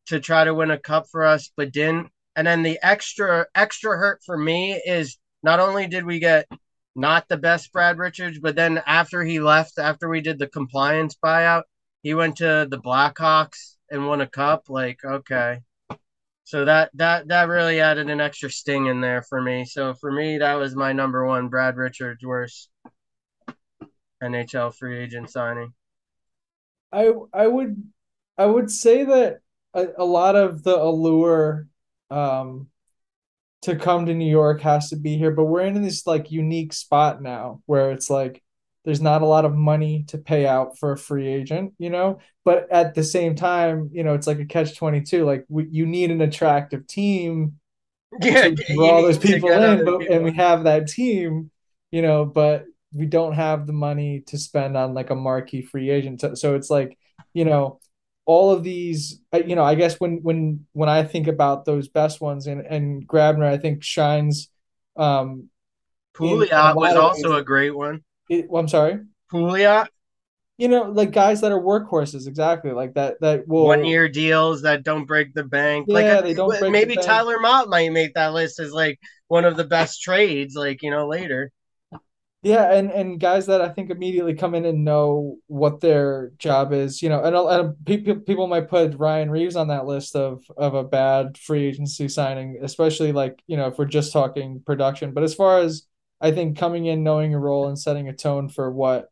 to 0.06 0.20
try 0.20 0.44
to 0.44 0.52
win 0.52 0.70
a 0.70 0.78
cup 0.78 1.06
for 1.10 1.24
us, 1.24 1.50
but 1.56 1.72
didn't. 1.72 2.08
And 2.34 2.46
then 2.46 2.62
the 2.62 2.78
extra 2.82 3.46
extra 3.54 3.96
hurt 3.96 4.22
for 4.24 4.36
me 4.36 4.72
is 4.72 5.18
not 5.42 5.60
only 5.60 5.86
did 5.86 6.04
we 6.04 6.18
get 6.18 6.48
not 6.94 7.28
the 7.28 7.36
best 7.36 7.72
Brad 7.72 7.98
Richards, 7.98 8.38
but 8.38 8.56
then 8.56 8.82
after 8.86 9.24
he 9.24 9.40
left, 9.40 9.78
after 9.78 10.08
we 10.08 10.20
did 10.20 10.38
the 10.38 10.46
compliance 10.46 11.16
buyout, 11.22 11.62
he 12.02 12.14
went 12.14 12.36
to 12.36 12.66
the 12.70 12.78
Blackhawks 12.78 13.76
and 13.90 14.06
won 14.06 14.20
a 14.20 14.26
cup. 14.26 14.64
Like, 14.68 15.00
okay. 15.04 15.60
So 16.44 16.64
that 16.64 16.90
that 16.94 17.28
that 17.28 17.48
really 17.48 17.80
added 17.80 18.10
an 18.10 18.20
extra 18.20 18.50
sting 18.50 18.86
in 18.86 19.00
there 19.00 19.22
for 19.22 19.40
me. 19.40 19.64
So 19.64 19.94
for 19.94 20.10
me, 20.10 20.38
that 20.38 20.54
was 20.54 20.74
my 20.74 20.92
number 20.92 21.24
one 21.26 21.48
Brad 21.48 21.76
Richards 21.76 22.24
worst 22.24 22.68
NHL 24.22 24.74
free 24.74 24.98
agent 24.98 25.30
signing. 25.30 25.72
I 26.92 27.12
I 27.32 27.46
would 27.46 27.82
I 28.36 28.46
would 28.46 28.70
say 28.70 29.04
that 29.04 29.40
a, 29.72 29.86
a 29.98 30.04
lot 30.04 30.36
of 30.36 30.62
the 30.62 30.76
allure 30.76 31.68
um, 32.12 32.68
to 33.62 33.76
come 33.76 34.06
to 34.06 34.14
New 34.14 34.30
York 34.30 34.60
has 34.62 34.90
to 34.90 34.96
be 34.96 35.16
here. 35.16 35.30
But 35.30 35.44
we're 35.44 35.62
in 35.62 35.82
this 35.82 36.06
like 36.06 36.30
unique 36.30 36.72
spot 36.72 37.22
now 37.22 37.62
where 37.66 37.92
it's 37.92 38.10
like 38.10 38.42
there's 38.84 39.00
not 39.00 39.22
a 39.22 39.26
lot 39.26 39.44
of 39.44 39.54
money 39.54 40.04
to 40.08 40.18
pay 40.18 40.46
out 40.46 40.78
for 40.78 40.92
a 40.92 40.98
free 40.98 41.28
agent, 41.28 41.72
you 41.78 41.90
know. 41.90 42.18
But 42.44 42.70
at 42.70 42.94
the 42.94 43.04
same 43.04 43.36
time, 43.36 43.90
you 43.92 44.02
know, 44.02 44.14
it's 44.14 44.26
like 44.26 44.40
a 44.40 44.44
catch 44.44 44.76
twenty 44.76 45.00
two. 45.00 45.24
Like 45.24 45.44
we, 45.48 45.66
you 45.70 45.86
need 45.86 46.10
an 46.10 46.20
attractive 46.20 46.86
team 46.86 47.58
yeah, 48.20 48.48
to 48.48 48.54
draw 48.74 48.90
all 48.90 49.02
those 49.02 49.18
people 49.18 49.50
in, 49.50 49.84
but 49.84 50.00
people. 50.00 50.14
and 50.14 50.24
we 50.24 50.32
have 50.32 50.64
that 50.64 50.88
team, 50.88 51.50
you 51.90 52.02
know, 52.02 52.24
but 52.24 52.66
we 52.92 53.06
don't 53.06 53.32
have 53.32 53.66
the 53.66 53.72
money 53.72 54.22
to 54.26 54.38
spend 54.38 54.76
on 54.76 54.94
like 54.94 55.10
a 55.10 55.14
marquee 55.14 55.62
free 55.62 55.90
agent. 55.90 56.20
So, 56.20 56.34
so 56.34 56.54
it's 56.54 56.68
like, 56.68 56.98
you 57.32 57.44
know, 57.44 57.80
all 58.24 58.52
of 58.52 58.62
these 58.62 59.20
uh, 59.32 59.38
you 59.38 59.56
know 59.56 59.64
i 59.64 59.74
guess 59.74 59.98
when 59.98 60.18
when 60.22 60.64
when 60.72 60.88
i 60.88 61.02
think 61.02 61.26
about 61.26 61.64
those 61.64 61.88
best 61.88 62.20
ones 62.20 62.46
and 62.46 62.60
and 62.66 63.06
grabner 63.06 63.46
i 63.46 63.58
think 63.58 63.82
shines 63.82 64.48
um 64.96 65.48
Pouliot 66.14 66.74
was 66.74 66.94
also 66.94 67.36
a 67.36 67.42
great 67.42 67.74
one. 67.74 68.02
It, 68.28 68.48
well, 68.48 68.60
i'm 68.60 68.68
sorry? 68.68 69.00
Pouliot? 69.32 69.88
You 70.58 70.68
know 70.68 70.82
like 70.82 71.10
guys 71.10 71.40
that 71.40 71.50
are 71.50 71.60
workhorses 71.60 72.28
exactly 72.28 72.70
like 72.70 72.94
that 72.94 73.20
that 73.20 73.48
will 73.48 73.66
one 73.66 73.84
year 73.84 74.08
deals 74.08 74.62
that 74.62 74.84
don't 74.84 75.06
break 75.06 75.34
the 75.34 75.42
bank. 75.42 75.86
Yeah, 75.88 75.94
like 75.94 76.24
they 76.24 76.34
don't 76.34 76.70
maybe 76.70 76.96
Tyler 76.96 77.40
Motte 77.40 77.68
might 77.68 77.90
make 77.90 78.14
that 78.14 78.32
list 78.32 78.60
as 78.60 78.70
like 78.70 79.00
one 79.28 79.44
of 79.44 79.56
the 79.56 79.64
best 79.64 80.02
trades 80.02 80.54
like 80.54 80.82
you 80.82 80.90
know 80.90 81.08
later 81.08 81.50
yeah, 82.42 82.72
and 82.72 82.90
and 82.90 83.20
guys 83.20 83.46
that 83.46 83.60
I 83.60 83.68
think 83.68 83.90
immediately 83.90 84.34
come 84.34 84.56
in 84.56 84.64
and 84.64 84.84
know 84.84 85.36
what 85.46 85.80
their 85.80 86.32
job 86.38 86.72
is, 86.72 87.00
you 87.00 87.08
know, 87.08 87.22
and, 87.22 87.36
and 87.36 87.86
people 87.86 88.16
people 88.16 88.46
might 88.48 88.68
put 88.68 88.98
Ryan 88.98 89.30
Reaves 89.30 89.54
on 89.54 89.68
that 89.68 89.86
list 89.86 90.16
of 90.16 90.42
of 90.56 90.74
a 90.74 90.82
bad 90.82 91.38
free 91.38 91.64
agency 91.66 92.08
signing, 92.08 92.58
especially 92.60 93.12
like 93.12 93.40
you 93.46 93.56
know 93.56 93.68
if 93.68 93.78
we're 93.78 93.84
just 93.84 94.12
talking 94.12 94.60
production. 94.66 95.12
But 95.12 95.22
as 95.22 95.34
far 95.34 95.60
as 95.60 95.86
I 96.20 96.32
think 96.32 96.58
coming 96.58 96.86
in, 96.86 97.04
knowing 97.04 97.32
a 97.32 97.38
role, 97.38 97.68
and 97.68 97.78
setting 97.78 98.08
a 98.08 98.12
tone 98.12 98.48
for 98.48 98.72
what 98.72 99.08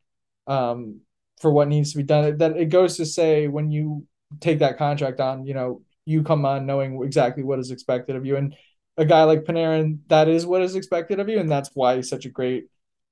um 0.49 1.00
for 1.40 1.52
what 1.52 1.68
needs 1.68 1.92
to 1.92 1.99
be 1.99 2.02
done, 2.02 2.37
that 2.38 2.56
it 2.56 2.66
goes 2.66 2.96
to 2.96 3.06
say 3.06 3.46
when 3.46 3.70
you 3.70 4.06
take 4.40 4.58
that 4.58 4.76
contract 4.76 5.20
on, 5.20 5.46
you 5.46 5.54
know, 5.54 5.82
you 6.04 6.25
come 6.25 6.44
on 6.44 6.66
knowing 6.66 7.00
exactly 7.04 7.44
what 7.44 7.60
is 7.60 7.70
expected 7.70 8.16
of 8.16 8.26
you, 8.26 8.37
and 8.37 8.56
a 8.96 9.04
guy 9.04 9.22
like 9.22 9.44
Panarin, 9.44 10.00
that 10.08 10.26
is 10.28 10.44
what 10.44 10.62
is 10.62 10.75
expected 10.75 11.20
of 11.20 11.28
you, 11.28 11.38
and 11.38 11.49
that's 11.49 11.70
why 11.75 11.94
he's 11.94 12.08
such 12.08 12.26
a 12.26 12.28
great 12.28 12.66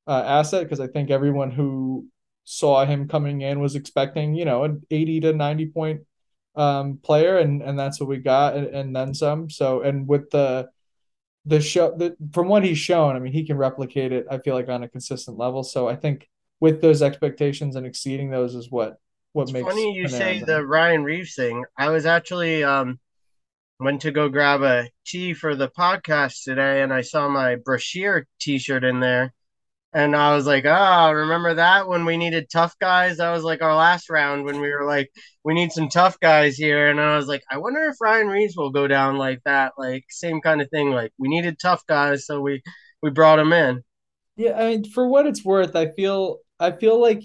uh, 0.09 0.25
asset 0.27 0.65
because 0.65 0.81
I 0.81 0.89
think 0.89 1.11
everyone 1.11 1.53
who 1.53 2.07
saw 2.45 2.85
him 2.87 3.09
coming 3.09 3.43
in 3.43 3.61
was 3.61 3.77
expecting, 3.77 4.35
you 4.35 4.47
know, 4.47 4.65
an 4.65 4.83
80 4.91 5.21
to 5.23 5.35
90 5.35 5.67
point 5.69 6.03
um, 6.57 6.99
player, 7.03 7.39
and 7.39 7.63
and 7.63 7.79
that's 7.79 8.01
what 8.01 8.09
we 8.09 8.19
got, 8.19 8.57
and, 8.57 8.69
and 8.69 8.97
then 8.97 9.15
some. 9.15 9.51
So, 9.51 9.83
and 9.83 10.09
with 10.09 10.31
the 10.31 10.71
the 11.47 11.61
show 11.61 11.95
the, 11.97 12.17
from 12.33 12.49
what 12.49 12.65
he's 12.65 12.79
shown, 12.79 13.17
I 13.17 13.21
mean, 13.21 13.33
he 13.33 13.47
can 13.47 13.57
replicate 13.57 14.13
it. 14.13 14.27
I 14.31 14.39
feel 14.39 14.55
like 14.55 14.69
on 14.69 14.83
a 14.83 14.89
consistent 14.89 15.39
level. 15.39 15.63
So 15.63 15.89
I 15.89 15.97
think 15.97 16.29
with 16.61 16.81
those 16.83 17.03
expectations 17.03 17.77
and 17.77 17.87
exceeding 17.87 18.31
those 18.31 18.55
is 18.55 18.71
what 18.71 18.99
what 19.33 19.45
It's 19.45 19.53
makes. 19.53 19.67
funny 19.67 19.95
you 19.95 20.09
say 20.09 20.43
the 20.43 20.65
Ryan 20.65 21.05
Reaves 21.05 21.35
thing. 21.35 21.65
I 21.77 21.91
was 21.91 22.07
actually 22.07 22.65
um 22.65 22.99
went 23.81 24.03
to 24.03 24.11
go 24.11 24.29
grab 24.29 24.63
a 24.63 24.91
tea 25.07 25.35
for 25.35 25.55
the 25.55 25.69
podcast 25.69 26.45
today, 26.45 26.83
and 26.83 26.93
I 26.93 27.03
saw 27.03 27.29
my 27.29 27.57
Brashear 27.57 28.27
T-shirt 28.41 28.85
in 28.85 29.01
there, 29.01 29.33
and 29.93 30.15
I 30.17 30.35
was 30.35 30.47
like, 30.47 30.65
"Oh, 30.67 31.13
remember 31.13 31.55
that 31.55 31.89
when 31.89 32.05
we 32.05 32.17
needed 32.17 32.49
tough 32.51 32.79
guys? 32.79 33.19
That 33.19 33.33
was 33.33 33.45
like 33.45 33.63
our 33.63 33.75
last 33.75 34.11
round 34.11 34.45
when 34.45 34.61
we 34.61 34.71
were 34.71 34.85
like, 34.87 35.11
we 35.45 35.55
need 35.55 35.73
some 35.73 35.89
tough 35.89 36.19
guys 36.21 36.57
here." 36.57 36.89
And 36.91 37.01
I 37.01 37.17
was 37.17 37.27
like, 37.27 37.43
I 37.51 37.59
wonder 37.59 37.81
if 37.85 38.01
Ryan 38.01 38.29
Reaves 38.29 38.57
will 38.57 38.71
go 38.71 38.87
down 38.89 39.17
like 39.19 39.41
that, 39.45 39.73
like 39.79 40.05
same 40.11 40.41
kind 40.41 40.61
of 40.63 40.71
thing. 40.71 40.91
Like 40.91 41.13
we 41.19 41.29
needed 41.29 41.59
tough 41.59 41.87
guys, 41.87 42.27
so 42.27 42.41
we 42.41 42.63
we 43.03 43.11
brought 43.11 43.39
him 43.39 43.53
in. 43.53 43.83
Yeah, 44.37 44.59
I 44.59 44.71
mean, 44.71 44.85
for 44.91 45.09
what 45.09 45.27
it's 45.27 45.45
worth, 45.45 45.75
I 45.77 45.91
feel 45.93 46.39
I 46.61 46.73
feel 46.73 47.01
like 47.01 47.23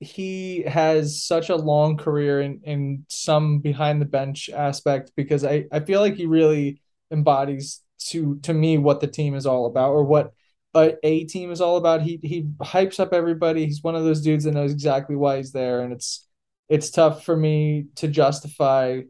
he 0.00 0.62
has 0.62 1.22
such 1.24 1.48
a 1.48 1.56
long 1.56 1.96
career 1.96 2.40
in 2.40 2.60
in 2.64 3.06
some 3.08 3.60
behind 3.60 4.00
the 4.00 4.06
bench 4.06 4.50
aspect 4.50 5.12
because 5.16 5.44
I 5.44 5.66
I 5.72 5.80
feel 5.80 6.00
like 6.00 6.14
he 6.16 6.26
really 6.26 6.80
embodies 7.10 7.80
to 8.10 8.38
to 8.40 8.52
me 8.52 8.78
what 8.78 9.00
the 9.00 9.06
team 9.06 9.34
is 9.34 9.46
all 9.46 9.66
about 9.66 9.92
or 9.92 10.04
what 10.04 10.32
a, 10.74 10.94
a 11.02 11.24
team 11.24 11.50
is 11.50 11.60
all 11.60 11.76
about. 11.76 12.02
He 12.02 12.18
he 12.22 12.42
hypes 12.60 12.98
up 12.98 13.12
everybody. 13.12 13.66
He's 13.66 13.82
one 13.82 13.94
of 13.94 14.04
those 14.04 14.20
dudes 14.20 14.44
that 14.44 14.52
knows 14.54 14.72
exactly 14.72 15.16
why 15.16 15.36
he's 15.38 15.52
there, 15.52 15.80
and 15.80 15.92
it's 15.92 16.26
it's 16.68 16.90
tough 16.90 17.24
for 17.24 17.36
me 17.36 17.86
to 17.96 18.08
justify 18.08 19.00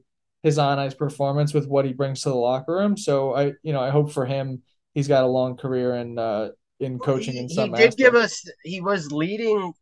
his 0.43 0.59
on 0.59 0.79
ice 0.79 0.95
performance 0.95 1.55
with 1.55 1.67
what 1.67 1.87
he 1.87 1.93
brings 1.93 2.23
to 2.23 2.29
the 2.29 2.35
locker 2.35 2.75
room. 2.75 2.97
So 2.97 3.35
I 3.35 3.53
you 3.63 3.73
know 3.73 3.81
I 3.81 3.91
hope 3.91 4.13
for 4.13 4.27
him 4.27 4.63
he's 4.95 5.09
got 5.09 5.25
a 5.25 5.29
long 5.29 5.57
career 5.57 5.97
in 5.97 6.19
uh 6.19 6.51
in 6.81 6.99
Well, 6.99 7.07
coaching 7.07 7.35
he 7.35 7.41
in 7.41 7.49
he 7.49 7.55
some 7.55 7.73
did 7.73 7.97
give 7.97 8.15
us. 8.15 8.45
He 8.63 8.81
was 8.81 9.11
leading 9.11 9.73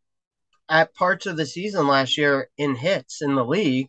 at 0.69 0.95
parts 0.95 1.27
of 1.27 1.37
the 1.37 1.47
season 1.47 1.87
last 1.87 2.17
year 2.17 2.49
in 2.57 2.77
hits 2.77 3.23
in 3.23 3.35
the 3.35 3.45
league, 3.45 3.89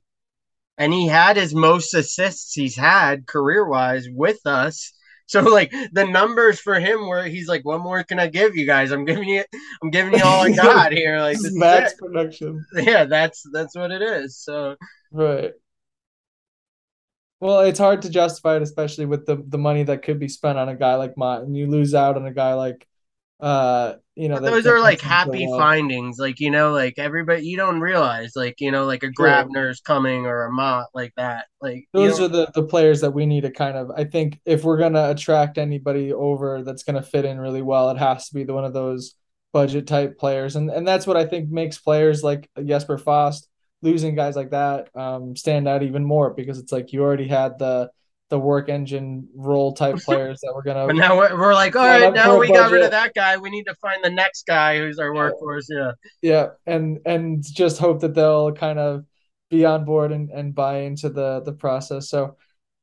and 0.77 0.91
he 0.91 1.07
had 1.07 1.37
his 1.37 1.53
most 1.53 1.93
assists 1.93 2.53
he's 2.53 2.75
had 2.75 3.27
career 3.27 3.67
wise 3.67 4.07
with 4.09 4.39
us. 4.45 4.93
So 5.25 5.41
like 5.41 5.73
the 5.91 6.05
numbers 6.05 6.59
for 6.59 6.79
him 6.79 7.07
were 7.07 7.23
he's 7.23 7.47
like, 7.47 7.65
what 7.65 7.79
more 7.81 8.03
can 8.03 8.19
I 8.19 8.27
give 8.27 8.55
you 8.55 8.65
guys? 8.65 8.91
I'm 8.91 9.05
giving 9.05 9.27
you 9.27 9.43
I'm 9.81 9.89
giving 9.89 10.13
you 10.13 10.23
all 10.23 10.41
I 10.41 10.51
got 10.55 10.91
here. 10.91 11.19
Like 11.19 11.37
This 11.37 11.45
is 11.45 11.51
is 11.51 11.57
max 11.57 11.93
production. 11.95 12.65
Yeah, 12.75 13.05
that's 13.05 13.43
that's 13.51 13.75
what 13.75 13.91
it 13.91 14.01
is. 14.01 14.37
So 14.37 14.75
Right. 15.11 15.53
Well, 17.39 17.61
it's 17.61 17.79
hard 17.79 18.01
to 18.03 18.09
justify 18.09 18.55
it, 18.55 18.61
especially 18.61 19.05
with 19.05 19.25
the 19.25 19.43
the 19.47 19.57
money 19.57 19.83
that 19.83 20.01
could 20.01 20.19
be 20.19 20.29
spent 20.29 20.57
on 20.57 20.69
a 20.69 20.75
guy 20.75 20.95
like 20.95 21.17
Motte, 21.17 21.43
and 21.43 21.57
you 21.57 21.67
lose 21.67 21.93
out 21.93 22.15
on 22.15 22.25
a 22.25 22.33
guy 22.33 22.53
like 22.53 22.87
uh, 23.39 23.95
you 24.15 24.29
know, 24.29 24.39
those 24.39 24.67
are 24.67 24.79
like 24.79 25.01
happy 25.01 25.45
findings. 25.47 26.17
Like, 26.19 26.39
you 26.39 26.51
know, 26.51 26.71
like 26.71 26.93
everybody 26.97 27.45
you 27.45 27.57
don't 27.57 27.81
realize, 27.81 28.33
like, 28.35 28.61
you 28.61 28.71
know, 28.71 28.85
like 28.85 29.03
a. 29.03 29.09
Grabner's 29.09 29.81
coming 29.81 30.25
or 30.25 30.45
a 30.45 30.51
Motte 30.51 30.89
like 30.93 31.13
that. 31.17 31.47
Like 31.61 31.87
Those 31.93 32.19
are 32.19 32.27
the 32.27 32.51
the 32.53 32.63
players 32.63 33.01
that 33.01 33.11
we 33.11 33.25
need 33.25 33.41
to 33.41 33.51
kind 33.51 33.75
of 33.75 33.91
I 33.91 34.03
think 34.03 34.39
if 34.45 34.63
we're 34.63 34.77
gonna 34.77 35.09
attract 35.09 35.57
anybody 35.57 36.13
over 36.13 36.63
that's 36.63 36.83
gonna 36.83 37.01
fit 37.01 37.25
in 37.25 37.39
really 37.39 37.61
well, 37.61 37.89
it 37.89 37.97
has 37.97 38.29
to 38.29 38.35
be 38.35 38.43
the 38.43 38.53
one 38.53 38.65
of 38.65 38.73
those 38.73 39.15
budget 39.51 39.87
type 39.87 40.17
players. 40.17 40.55
And 40.55 40.69
and 40.69 40.87
that's 40.87 41.07
what 41.07 41.17
I 41.17 41.25
think 41.25 41.49
makes 41.49 41.77
players 41.77 42.23
like 42.23 42.49
Jesper 42.63 42.97
Fast, 42.97 43.47
losing 43.81 44.15
guys 44.15 44.35
like 44.35 44.51
that, 44.51 44.95
um, 44.95 45.35
stand 45.35 45.67
out 45.67 45.83
even 45.83 46.05
more 46.05 46.33
because 46.33 46.59
it's 46.59 46.71
like 46.71 46.93
you 46.93 47.01
already 47.01 47.27
had 47.27 47.57
the 47.59 47.89
the 48.29 48.39
work 48.39 48.69
engine 48.69 49.27
role 49.35 49.73
type 49.73 49.97
players 50.05 50.39
that 50.41 50.53
we're 50.55 50.63
gonna 50.63 50.87
but 50.87 50.95
now 50.95 51.17
we're, 51.17 51.37
we're 51.37 51.53
like, 51.53 51.75
all 51.75 51.85
right, 51.85 52.01
sign 52.01 52.13
right, 52.13 52.17
up 52.17 52.25
for 52.25 52.29
now 52.31 52.39
we 52.39 52.47
got 52.47 52.71
rid 52.71 52.83
of 52.83 52.91
that 52.91 53.13
guy. 53.13 53.37
We 53.37 53.49
need 53.49 53.65
to 53.65 53.75
find 53.75 54.03
the 54.03 54.09
next 54.09 54.45
guy 54.47 54.77
who's 54.77 54.99
our 54.99 55.11
workhorse. 55.11 55.65
Yeah. 55.69 55.91
Yeah, 56.21 56.47
and 56.65 56.99
and 57.05 57.43
just 57.43 57.79
hope 57.79 58.01
that 58.01 58.15
they'll 58.15 58.51
kind 58.51 58.79
of 58.79 59.05
be 59.49 59.65
on 59.65 59.85
board 59.85 60.11
and, 60.11 60.29
and 60.31 60.55
buy 60.55 60.79
into 60.79 61.09
the 61.09 61.41
the 61.41 61.53
process. 61.53 62.09
So 62.09 62.37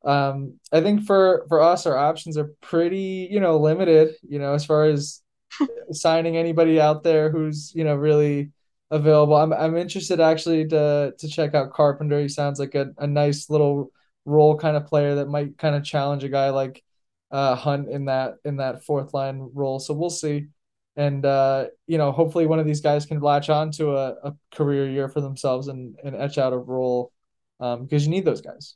um 0.04 0.58
I 0.72 0.80
think 0.80 1.02
for 1.02 1.44
for 1.48 1.60
us 1.60 1.84
our 1.84 1.96
options 1.96 2.38
are 2.38 2.52
pretty, 2.60 3.28
you 3.30 3.40
know, 3.40 3.58
limited, 3.58 4.14
you 4.22 4.38
know, 4.38 4.54
as 4.54 4.64
far 4.64 4.84
as 4.84 5.20
signing 5.92 6.36
anybody 6.36 6.80
out 6.80 7.02
there 7.02 7.30
who's, 7.30 7.72
you 7.74 7.84
know, 7.84 7.96
really 7.96 8.52
available. 8.90 9.36
I'm 9.36 9.52
I'm 9.52 9.76
interested 9.76 10.20
actually 10.20 10.68
to 10.68 11.14
to 11.18 11.28
check 11.28 11.54
out 11.54 11.72
Carpenter. 11.72 12.20
He 12.20 12.28
sounds 12.28 12.58
like 12.58 12.74
a, 12.74 12.92
a 12.98 13.06
nice 13.06 13.50
little 13.50 13.90
role 14.24 14.56
kind 14.56 14.76
of 14.76 14.86
player 14.86 15.16
that 15.16 15.28
might 15.28 15.58
kind 15.58 15.74
of 15.74 15.84
challenge 15.84 16.24
a 16.24 16.28
guy 16.28 16.50
like 16.50 16.82
uh 17.30 17.54
Hunt 17.54 17.88
in 17.88 18.06
that 18.06 18.34
in 18.44 18.56
that 18.56 18.84
fourth 18.84 19.14
line 19.14 19.50
role. 19.54 19.78
So 19.78 19.94
we'll 19.94 20.10
see. 20.10 20.48
And 20.96 21.24
uh, 21.24 21.66
you 21.86 21.98
know, 21.98 22.12
hopefully 22.12 22.46
one 22.46 22.58
of 22.58 22.66
these 22.66 22.80
guys 22.80 23.06
can 23.06 23.20
latch 23.20 23.48
on 23.48 23.70
to 23.72 23.96
a, 23.96 24.14
a 24.24 24.34
career 24.52 24.88
year 24.90 25.08
for 25.08 25.20
themselves 25.20 25.68
and, 25.68 25.96
and 26.02 26.16
etch 26.16 26.36
out 26.36 26.52
a 26.52 26.58
role 26.58 27.12
um, 27.60 27.84
because 27.84 28.04
you 28.04 28.10
need 28.10 28.24
those 28.24 28.40
guys. 28.40 28.74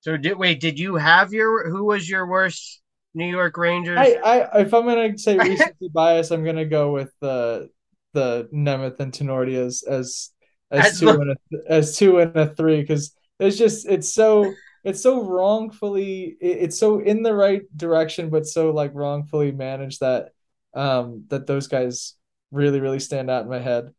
So 0.00 0.16
did 0.16 0.36
wait, 0.36 0.60
did 0.60 0.78
you 0.78 0.96
have 0.96 1.32
your 1.32 1.70
who 1.70 1.84
was 1.84 2.08
your 2.08 2.26
worst 2.26 2.82
New 3.14 3.26
York 3.26 3.56
Rangers? 3.56 3.98
I, 3.98 4.14
I 4.24 4.60
if 4.60 4.74
I'm 4.74 4.84
gonna 4.84 5.16
say 5.16 5.38
recency 5.38 5.88
bias, 5.92 6.30
I'm 6.30 6.44
gonna 6.44 6.66
go 6.66 6.92
with 6.92 7.12
the 7.20 7.70
the 8.12 8.48
Nemeth 8.52 9.00
and 9.00 9.12
Tinordi 9.12 9.56
as 9.56 9.82
as 9.82 10.30
as 10.70 10.86
As 10.86 11.00
two 11.00 11.06
the 11.06 11.20
and 11.20 11.30
a 11.30 11.36
as 11.72 11.96
two 11.96 12.18
and 12.18 12.36
a 12.36 12.54
three 12.54 12.80
because 12.80 13.14
it's 13.46 13.56
just 13.58 13.86
it's 13.88 14.12
so 14.12 14.54
it's 14.84 15.02
so 15.02 15.22
wrongfully 15.22 16.36
it's 16.40 16.78
so 16.78 17.00
in 17.00 17.22
the 17.22 17.34
right 17.34 17.62
direction 17.76 18.30
but 18.30 18.46
so 18.46 18.70
like 18.70 18.92
wrongfully 18.94 19.52
managed 19.52 20.00
that 20.00 20.30
um 20.74 21.24
that 21.28 21.46
those 21.46 21.68
guys 21.68 22.14
really 22.50 22.80
really 22.80 23.00
stand 23.00 23.30
out 23.30 23.44
in 23.44 23.50
my 23.50 23.58
head. 23.60 23.92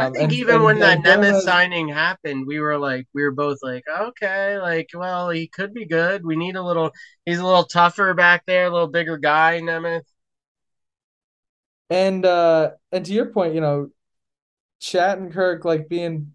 I 0.00 0.06
Um 0.06 0.12
think 0.16 0.32
and 0.32 0.32
even 0.32 0.56
and 0.56 0.64
when 0.64 0.78
that 0.80 0.98
and 0.98 1.04
Nemeth 1.04 1.34
Gomez 1.34 1.42
signing 1.42 1.88
happened, 1.88 2.46
we 2.46 2.60
were 2.60 2.78
like, 2.78 3.06
we 3.14 3.22
were 3.22 3.32
both 3.32 3.58
like, 3.62 3.84
okay, 3.88 4.58
like, 4.58 4.90
well, 4.94 5.30
he 5.30 5.48
could 5.48 5.74
be 5.74 5.86
good. 5.86 6.24
We 6.24 6.36
need 6.36 6.56
a 6.56 6.62
little. 6.62 6.92
He's 7.26 7.38
a 7.38 7.44
little 7.44 7.64
tougher 7.64 8.14
back 8.14 8.44
there, 8.46 8.66
a 8.66 8.70
little 8.70 8.88
bigger 8.88 9.18
guy, 9.18 9.60
Nemeth. 9.60 10.02
and 11.90 12.24
uh 12.24 12.70
and 12.92 13.04
to 13.06 13.12
your 13.12 13.26
point, 13.26 13.54
you 13.54 13.60
know, 13.60 13.90
Shattenkirk 14.82 15.64
like 15.64 15.88
being 15.88 16.34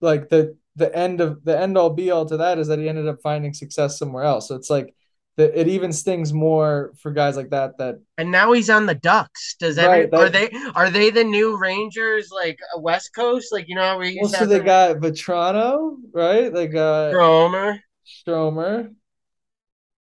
like 0.00 0.28
the 0.28 0.56
the 0.76 0.94
end 0.94 1.20
of 1.20 1.44
the 1.44 1.58
end 1.58 1.78
all 1.78 1.90
be 1.90 2.10
all 2.10 2.26
to 2.26 2.36
that 2.38 2.58
is 2.58 2.68
that 2.68 2.78
he 2.78 2.88
ended 2.88 3.08
up 3.08 3.20
finding 3.22 3.52
success 3.52 3.98
somewhere 3.98 4.24
else. 4.24 4.48
So 4.48 4.56
it's 4.56 4.70
like 4.70 4.94
the, 5.36 5.58
it 5.58 5.68
even 5.68 5.92
stings 5.92 6.32
more 6.32 6.92
for 7.00 7.10
guys 7.10 7.36
like 7.36 7.50
that. 7.50 7.78
That 7.78 8.00
And 8.18 8.30
now 8.30 8.52
he's 8.52 8.70
on 8.70 8.86
the 8.86 8.94
Ducks. 8.94 9.56
Does 9.58 9.78
every 9.78 10.06
right 10.06 10.14
are 10.14 10.28
they 10.28 10.50
are 10.74 10.90
they 10.90 11.10
the 11.10 11.24
new 11.24 11.56
Rangers 11.56 12.30
like 12.32 12.58
uh, 12.74 12.80
West 12.80 13.14
Coast? 13.14 13.52
Like 13.52 13.68
you 13.68 13.74
know 13.74 13.82
how 13.82 13.98
we 13.98 14.18
well, 14.20 14.30
so 14.30 14.46
they 14.46 14.60
got 14.60 14.96
Vatrano, 14.96 15.96
right? 16.12 16.52
They 16.52 16.66
got 16.66 17.10
Stromer. 17.10 17.80
Stromer. 18.04 18.90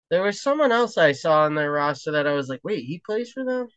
There 0.10 0.24
was 0.24 0.42
someone 0.42 0.72
else 0.72 0.98
I 0.98 1.12
saw 1.12 1.42
on 1.42 1.54
their 1.54 1.72
roster 1.72 2.12
that 2.14 2.26
I 2.26 2.34
was 2.34 2.50
like, 2.50 2.62
wait, 2.64 2.84
he 2.86 3.00
plays 3.06 3.32
for 3.32 3.46
them? 3.46 3.68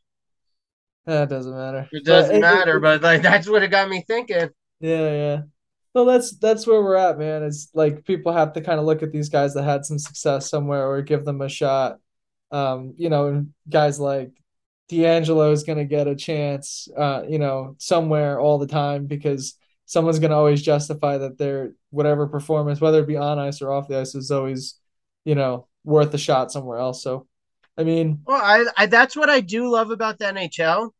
That 1.04 1.28
doesn't 1.28 1.54
matter, 1.54 1.88
It 1.92 2.04
doesn't 2.04 2.36
it, 2.36 2.38
it, 2.38 2.40
matter, 2.40 2.80
but 2.80 3.02
like 3.02 3.22
that's 3.22 3.48
what 3.48 3.62
it 3.62 3.68
got 3.68 3.88
me 3.88 4.04
thinking. 4.06 4.48
yeah, 4.80 5.12
yeah. 5.12 5.42
Well, 5.94 6.06
that's 6.06 6.36
that's 6.38 6.66
where 6.66 6.82
we're 6.82 6.96
at, 6.96 7.18
man. 7.18 7.42
It's 7.42 7.68
like 7.74 8.04
people 8.04 8.32
have 8.32 8.54
to 8.54 8.62
kind 8.62 8.78
of 8.80 8.86
look 8.86 9.02
at 9.02 9.12
these 9.12 9.28
guys 9.28 9.54
that 9.54 9.64
had 9.64 9.84
some 9.84 9.98
success 9.98 10.48
somewhere 10.48 10.88
or 10.88 11.02
give 11.02 11.24
them 11.24 11.42
a 11.42 11.48
shot. 11.48 11.98
Um, 12.50 12.94
you 12.96 13.10
know, 13.10 13.46
guys 13.68 14.00
like 14.00 14.32
DeAngelo 14.90 15.52
is 15.52 15.64
going 15.64 15.78
to 15.78 15.84
get 15.84 16.06
a 16.06 16.16
chance, 16.16 16.88
uh, 16.96 17.22
you 17.28 17.38
know, 17.38 17.76
somewhere 17.78 18.38
all 18.40 18.58
the 18.58 18.66
time 18.66 19.06
because 19.06 19.54
someone's 19.86 20.18
going 20.18 20.30
to 20.30 20.36
always 20.36 20.62
justify 20.62 21.18
that 21.18 21.38
their 21.38 21.72
whatever 21.90 22.26
performance, 22.26 22.80
whether 22.80 23.00
it 23.00 23.08
be 23.08 23.16
on 23.16 23.38
ice 23.38 23.60
or 23.60 23.72
off 23.72 23.88
the 23.88 23.98
ice, 23.98 24.14
is 24.14 24.30
always, 24.30 24.78
you 25.24 25.34
know, 25.34 25.66
worth 25.84 26.12
a 26.14 26.18
shot 26.18 26.52
somewhere 26.52 26.78
else. 26.78 27.02
So, 27.02 27.26
I 27.76 27.84
mean, 27.84 28.20
Well, 28.26 28.40
I, 28.40 28.64
I 28.76 28.86
that's 28.86 29.16
what 29.16 29.30
I 29.30 29.40
do 29.40 29.70
love 29.70 29.90
about 29.90 30.18
the 30.18 30.26
NHL. 30.26 30.90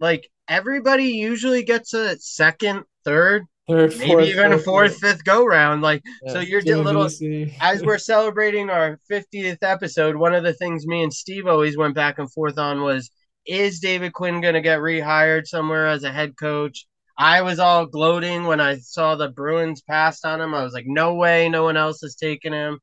Like 0.00 0.30
everybody 0.46 1.04
usually 1.12 1.62
gets 1.62 1.92
a 1.94 2.18
second, 2.18 2.84
third, 3.04 3.44
third, 3.68 3.96
maybe 3.98 4.10
fourth, 4.10 4.26
even 4.26 4.52
a 4.52 4.58
fourth, 4.58 4.96
fifth 4.98 5.24
go 5.24 5.44
round. 5.44 5.82
Like 5.82 6.02
so, 6.28 6.40
you're 6.40 6.60
a 6.60 6.64
Jimmy 6.64 6.82
little 6.82 7.08
as 7.60 7.82
we're 7.82 7.98
celebrating 7.98 8.70
our 8.70 8.98
50th 9.10 9.58
episode, 9.62 10.16
one 10.16 10.34
of 10.34 10.44
the 10.44 10.54
things 10.54 10.86
me 10.86 11.02
and 11.02 11.12
Steve 11.12 11.46
always 11.46 11.76
went 11.76 11.94
back 11.94 12.18
and 12.18 12.30
forth 12.32 12.58
on 12.58 12.82
was 12.82 13.10
is 13.46 13.80
David 13.80 14.12
Quinn 14.12 14.40
going 14.40 14.54
to 14.54 14.60
get 14.60 14.80
rehired 14.80 15.46
somewhere 15.46 15.86
as 15.86 16.04
a 16.04 16.12
head 16.12 16.36
coach? 16.36 16.86
I 17.16 17.42
was 17.42 17.58
all 17.58 17.86
gloating 17.86 18.44
when 18.44 18.60
I 18.60 18.78
saw 18.78 19.16
the 19.16 19.28
Bruins 19.28 19.82
passed 19.82 20.24
on 20.24 20.40
him. 20.40 20.54
I 20.54 20.62
was 20.62 20.72
like, 20.72 20.86
no 20.86 21.14
way, 21.14 21.48
no 21.48 21.64
one 21.64 21.76
else 21.76 22.02
is 22.02 22.14
taking 22.14 22.52
him. 22.52 22.78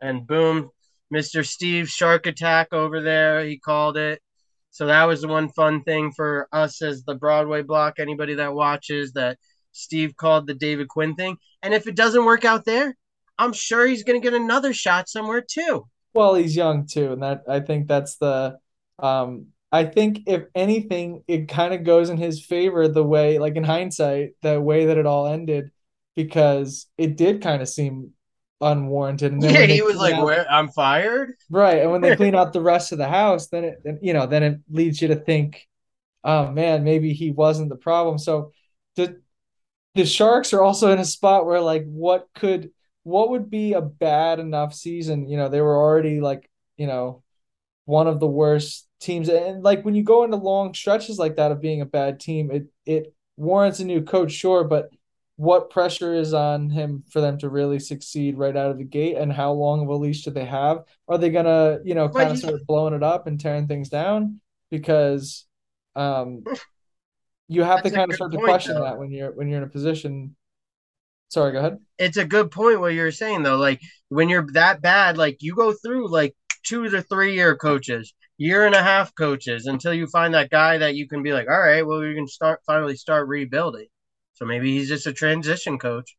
And 0.00 0.26
boom, 0.26 0.70
Mr. 1.14 1.46
Steve 1.46 1.88
Shark 1.88 2.26
Attack 2.26 2.72
over 2.72 3.00
there, 3.00 3.44
he 3.44 3.58
called 3.58 3.96
it. 3.96 4.20
So 4.70 4.86
that 4.86 5.04
was 5.04 5.22
the 5.22 5.28
one 5.28 5.48
fun 5.48 5.82
thing 5.84 6.12
for 6.12 6.48
us 6.52 6.82
as 6.82 7.02
the 7.04 7.14
Broadway 7.14 7.62
block, 7.62 7.94
anybody 7.98 8.34
that 8.34 8.52
watches, 8.52 9.12
that 9.12 9.38
Steve 9.78 10.16
called 10.16 10.46
the 10.46 10.54
David 10.54 10.88
Quinn 10.88 11.14
thing. 11.14 11.36
And 11.62 11.74
if 11.74 11.86
it 11.86 11.96
doesn't 11.96 12.24
work 12.24 12.44
out 12.44 12.64
there, 12.64 12.96
I'm 13.38 13.52
sure 13.52 13.86
he's 13.86 14.04
going 14.04 14.20
to 14.20 14.24
get 14.24 14.38
another 14.38 14.72
shot 14.72 15.08
somewhere 15.08 15.40
too. 15.40 15.86
Well, 16.14 16.34
he's 16.34 16.56
young 16.56 16.86
too, 16.86 17.12
and 17.12 17.22
that 17.22 17.42
I 17.48 17.60
think 17.60 17.86
that's 17.86 18.16
the 18.16 18.58
um 18.98 19.48
I 19.70 19.84
think 19.84 20.22
if 20.26 20.44
anything, 20.54 21.22
it 21.28 21.48
kind 21.48 21.74
of 21.74 21.84
goes 21.84 22.08
in 22.08 22.16
his 22.16 22.44
favor 22.44 22.88
the 22.88 23.04
way, 23.04 23.38
like 23.38 23.56
in 23.56 23.64
hindsight, 23.64 24.30
the 24.42 24.60
way 24.60 24.86
that 24.86 24.96
it 24.96 25.04
all 25.06 25.26
ended, 25.26 25.70
because 26.16 26.86
it 26.96 27.16
did 27.16 27.42
kind 27.42 27.60
of 27.60 27.68
seem 27.68 28.12
unwarranted. 28.60 29.32
And 29.32 29.42
Yeah, 29.42 29.66
he 29.66 29.82
was 29.82 29.96
like, 29.96 30.14
out, 30.14 30.24
"Where 30.24 30.50
I'm 30.50 30.68
fired." 30.68 31.34
right, 31.50 31.78
and 31.82 31.90
when 31.90 32.00
they 32.00 32.16
clean 32.16 32.34
out 32.34 32.52
the 32.52 32.62
rest 32.62 32.92
of 32.92 32.98
the 32.98 33.08
house, 33.08 33.48
then 33.48 33.64
it, 33.64 33.78
then, 33.84 33.98
you 34.02 34.14
know, 34.14 34.26
then 34.26 34.42
it 34.42 34.60
leads 34.70 35.00
you 35.02 35.08
to 35.08 35.16
think, 35.16 35.68
oh 36.24 36.50
man, 36.50 36.84
maybe 36.84 37.12
he 37.12 37.30
wasn't 37.30 37.68
the 37.68 37.76
problem. 37.76 38.18
So 38.18 38.52
the 38.96 39.20
the 39.98 40.06
Sharks 40.06 40.52
are 40.54 40.62
also 40.62 40.92
in 40.92 40.98
a 40.98 41.04
spot 41.04 41.46
where 41.46 41.60
like, 41.60 41.84
what 41.86 42.28
could, 42.34 42.70
what 43.02 43.30
would 43.30 43.50
be 43.50 43.72
a 43.72 43.82
bad 43.82 44.38
enough 44.38 44.74
season? 44.74 45.28
You 45.28 45.36
know, 45.36 45.48
they 45.48 45.60
were 45.60 45.76
already 45.76 46.20
like, 46.20 46.50
you 46.76 46.86
know 46.86 47.22
one 47.88 48.06
of 48.06 48.20
the 48.20 48.26
worst 48.26 48.86
teams. 49.00 49.30
And 49.30 49.62
like 49.62 49.82
when 49.82 49.94
you 49.94 50.02
go 50.02 50.22
into 50.22 50.36
long 50.36 50.74
stretches 50.74 51.18
like 51.18 51.36
that 51.36 51.52
of 51.52 51.62
being 51.62 51.80
a 51.80 51.86
bad 51.86 52.20
team, 52.20 52.50
it 52.50 52.66
it 52.84 53.14
warrants 53.38 53.80
a 53.80 53.84
new 53.86 54.02
coach, 54.02 54.30
sure, 54.30 54.62
but 54.62 54.90
what 55.36 55.70
pressure 55.70 56.12
is 56.12 56.34
on 56.34 56.68
him 56.68 57.02
for 57.08 57.22
them 57.22 57.38
to 57.38 57.48
really 57.48 57.78
succeed 57.78 58.36
right 58.36 58.54
out 58.54 58.70
of 58.70 58.76
the 58.76 58.84
gate 58.84 59.16
and 59.16 59.32
how 59.32 59.52
long 59.52 59.80
of 59.80 59.88
a 59.88 59.94
leash 59.94 60.22
do 60.22 60.30
they 60.30 60.44
have? 60.44 60.80
Are 61.08 61.16
they 61.16 61.30
gonna, 61.30 61.78
you 61.82 61.94
know, 61.94 62.10
kind 62.10 62.30
of 62.30 62.36
start 62.36 62.66
blowing 62.66 62.92
it 62.92 63.02
up 63.02 63.26
and 63.26 63.40
tearing 63.40 63.66
things 63.66 63.88
down? 63.88 64.42
Because 64.70 65.46
um 65.96 66.44
you 67.48 67.62
have 67.62 67.82
to 67.82 67.84
that's 67.84 67.94
a 67.94 67.96
kind 67.96 68.10
of 68.10 68.16
start 68.16 68.32
to 68.32 68.38
question 68.38 68.74
though. 68.74 68.84
that 68.84 68.98
when 68.98 69.10
you're 69.10 69.32
when 69.32 69.48
you're 69.48 69.58
in 69.58 69.64
a 69.64 69.68
position. 69.68 70.36
Sorry, 71.28 71.52
go 71.52 71.58
ahead. 71.58 71.78
It's 71.98 72.16
a 72.16 72.24
good 72.24 72.50
point 72.50 72.80
what 72.80 72.94
you're 72.94 73.10
saying 73.10 73.42
though. 73.42 73.56
Like 73.56 73.80
when 74.08 74.28
you're 74.28 74.46
that 74.52 74.80
bad, 74.80 75.18
like 75.18 75.38
you 75.40 75.54
go 75.54 75.72
through 75.72 76.10
like 76.10 76.34
two 76.64 76.88
to 76.88 77.02
three 77.02 77.34
year 77.34 77.56
coaches, 77.56 78.14
year 78.38 78.66
and 78.66 78.74
a 78.74 78.82
half 78.82 79.14
coaches 79.14 79.66
until 79.66 79.92
you 79.92 80.06
find 80.06 80.34
that 80.34 80.50
guy 80.50 80.78
that 80.78 80.94
you 80.94 81.08
can 81.08 81.22
be 81.22 81.32
like, 81.32 81.48
all 81.48 81.60
right, 81.60 81.86
well, 81.86 82.00
we 82.00 82.14
can 82.14 82.28
start 82.28 82.60
finally 82.66 82.96
start 82.96 83.28
rebuilding. 83.28 83.86
So 84.34 84.44
maybe 84.44 84.76
he's 84.78 84.88
just 84.88 85.06
a 85.06 85.12
transition 85.12 85.78
coach. 85.78 86.16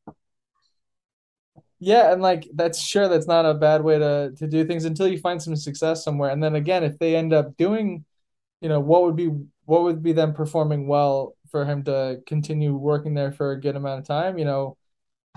Yeah, 1.80 2.12
and 2.12 2.22
like 2.22 2.48
that's 2.54 2.82
sure 2.82 3.08
that's 3.08 3.28
not 3.28 3.46
a 3.46 3.54
bad 3.54 3.84
way 3.84 3.98
to 3.98 4.34
to 4.38 4.48
do 4.48 4.66
things 4.66 4.86
until 4.86 5.08
you 5.08 5.18
find 5.18 5.42
some 5.42 5.56
success 5.56 6.04
somewhere. 6.04 6.30
And 6.30 6.44
then 6.44 6.56
again, 6.56 6.84
if 6.84 7.00
they 7.00 7.16
end 7.16 7.34
up 7.34 7.56
doing, 7.56 8.04
you 8.62 8.68
know, 8.68 8.82
what 8.82 9.04
would 9.04 9.16
be 9.16 9.32
what 9.70 9.84
would 9.84 10.02
be 10.02 10.14
them 10.14 10.34
performing 10.34 10.88
well 10.88 11.38
for 11.52 11.64
him 11.64 11.84
to 11.84 12.20
continue 12.26 12.76
working 12.76 13.14
there 13.14 13.32
for 13.32 13.52
a 13.52 13.62
good 13.62 13.76
amount 13.76 14.00
of 14.00 14.08
time, 14.08 14.40
you 14.40 14.44
know, 14.44 14.76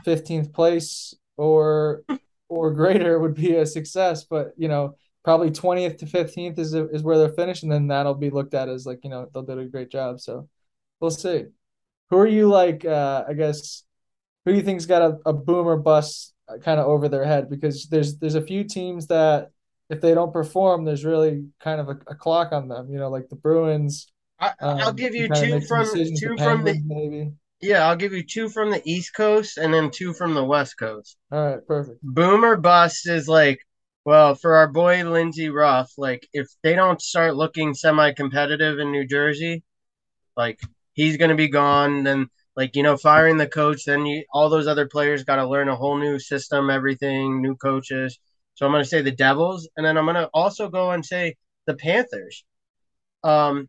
15th 0.07 0.55
place 0.55 1.15
or 1.37 2.03
or 2.49 2.71
greater 2.73 3.19
would 3.19 3.35
be 3.35 3.57
a 3.57 3.67
success, 3.67 4.25
but 4.25 4.55
you 4.57 4.69
know, 4.69 4.97
probably 5.23 5.51
20th 5.51 5.99
to 5.99 6.07
15th 6.07 6.59
is 6.59 6.73
is 6.73 7.03
where 7.03 7.19
they're 7.19 7.29
finished 7.29 7.63
and 7.63 7.71
then 7.71 7.89
that'll 7.89 8.15
be 8.15 8.31
looked 8.31 8.55
at 8.55 8.71
as 8.71 8.87
like, 8.87 9.01
you 9.05 9.11
know, 9.11 9.29
they'll 9.35 9.43
do 9.43 9.59
a 9.59 9.67
great 9.67 9.91
job. 9.91 10.19
So, 10.19 10.49
we'll 10.99 11.11
see. 11.11 11.45
Who 12.09 12.17
are 12.17 12.27
you 12.27 12.49
like 12.49 12.87
uh 12.87 13.25
I 13.29 13.35
guess 13.35 13.85
who 14.47 14.53
do 14.53 14.57
you 14.57 14.65
think's 14.65 14.87
got 14.87 15.03
a, 15.03 15.19
a 15.27 15.33
boomer 15.35 15.77
bust 15.77 16.33
kind 16.63 16.81
of 16.81 16.87
over 16.87 17.07
their 17.11 17.27
head? 17.27 17.51
Because 17.51 17.87
there's 17.89 18.17
there's 18.17 18.35
a 18.35 18.41
few 18.41 18.65
teams 18.65 19.09
that 19.09 19.51
if 19.91 20.01
they 20.01 20.15
don't 20.15 20.33
perform, 20.33 20.87
there's 20.87 21.05
really 21.05 21.49
kind 21.61 21.83
of 21.83 21.91
a, 21.91 21.99
a 22.07 22.15
clock 22.15 22.53
on 22.53 22.69
them. 22.69 22.91
You 22.91 22.99
know, 22.99 23.11
like 23.11 23.29
the 23.29 23.37
Bruins. 23.37 24.07
I, 24.43 24.53
I'll 24.61 24.89
Um, 24.89 24.97
give 24.97 25.15
you 25.15 25.29
two 25.29 25.61
from. 25.63 25.87
The 25.87 26.17
two 26.19 26.37
from 26.37 26.65
the 26.65 26.75
maybe. 26.85 27.33
yeah, 27.61 27.87
I'll 27.89 27.97
give 27.97 28.13
you 28.13 28.25
two 28.25 28.49
from 28.49 28.71
the 28.71 28.83
East 28.85 29.15
Coast 29.15 29.57
and 29.57 29.73
then 29.73 29.91
two 29.91 30.13
from 30.13 30.35
the 30.35 30.45
West 30.45 30.77
Coast. 30.79 31.17
All 31.31 31.45
right, 31.45 31.67
perfect. 31.67 31.99
Boomer 32.03 32.57
bust 32.57 33.09
is 33.09 33.29
like, 33.29 33.61
well, 34.05 34.35
for 34.35 34.57
our 34.57 34.69
boy 34.69 35.05
Lindsey 35.05 35.49
Ruff, 35.49 35.93
like 35.97 36.27
if 36.33 36.49
they 36.63 36.75
don't 36.75 37.01
start 37.01 37.37
looking 37.37 37.73
semi-competitive 37.75 38.79
in 38.81 38.91
New 38.91 39.07
Jersey, 39.07 39.63
like 40.37 40.61
he's 40.95 41.17
going 41.17 41.31
to 41.31 41.37
be 41.37 41.49
gone. 41.49 42.03
Then, 42.05 42.29
like 42.57 42.75
you 42.77 42.83
know, 42.83 42.97
firing 42.97 43.37
the 43.37 43.47
coach, 43.49 43.85
then 43.85 44.07
you 44.07 44.25
all 44.33 44.49
those 44.51 44.67
other 44.67 44.89
players 44.89 45.25
got 45.25 45.37
to 45.37 45.47
learn 45.49 45.69
a 45.69 45.77
whole 45.77 45.99
new 45.99 46.19
system, 46.19 46.69
everything, 46.71 47.41
new 47.43 47.55
coaches. 47.57 48.19
So 48.55 48.67
I'm 48.67 48.73
going 48.73 48.83
to 48.83 48.89
say 48.89 49.03
the 49.03 49.13
Devils, 49.13 49.69
and 49.77 49.87
then 49.87 49.97
I'm 49.97 50.05
going 50.05 50.17
to 50.17 50.29
also 50.35 50.69
go 50.69 50.91
and 50.91 51.07
say 51.07 51.37
the 51.67 51.75
Panthers. 51.75 52.45
Um, 53.25 53.69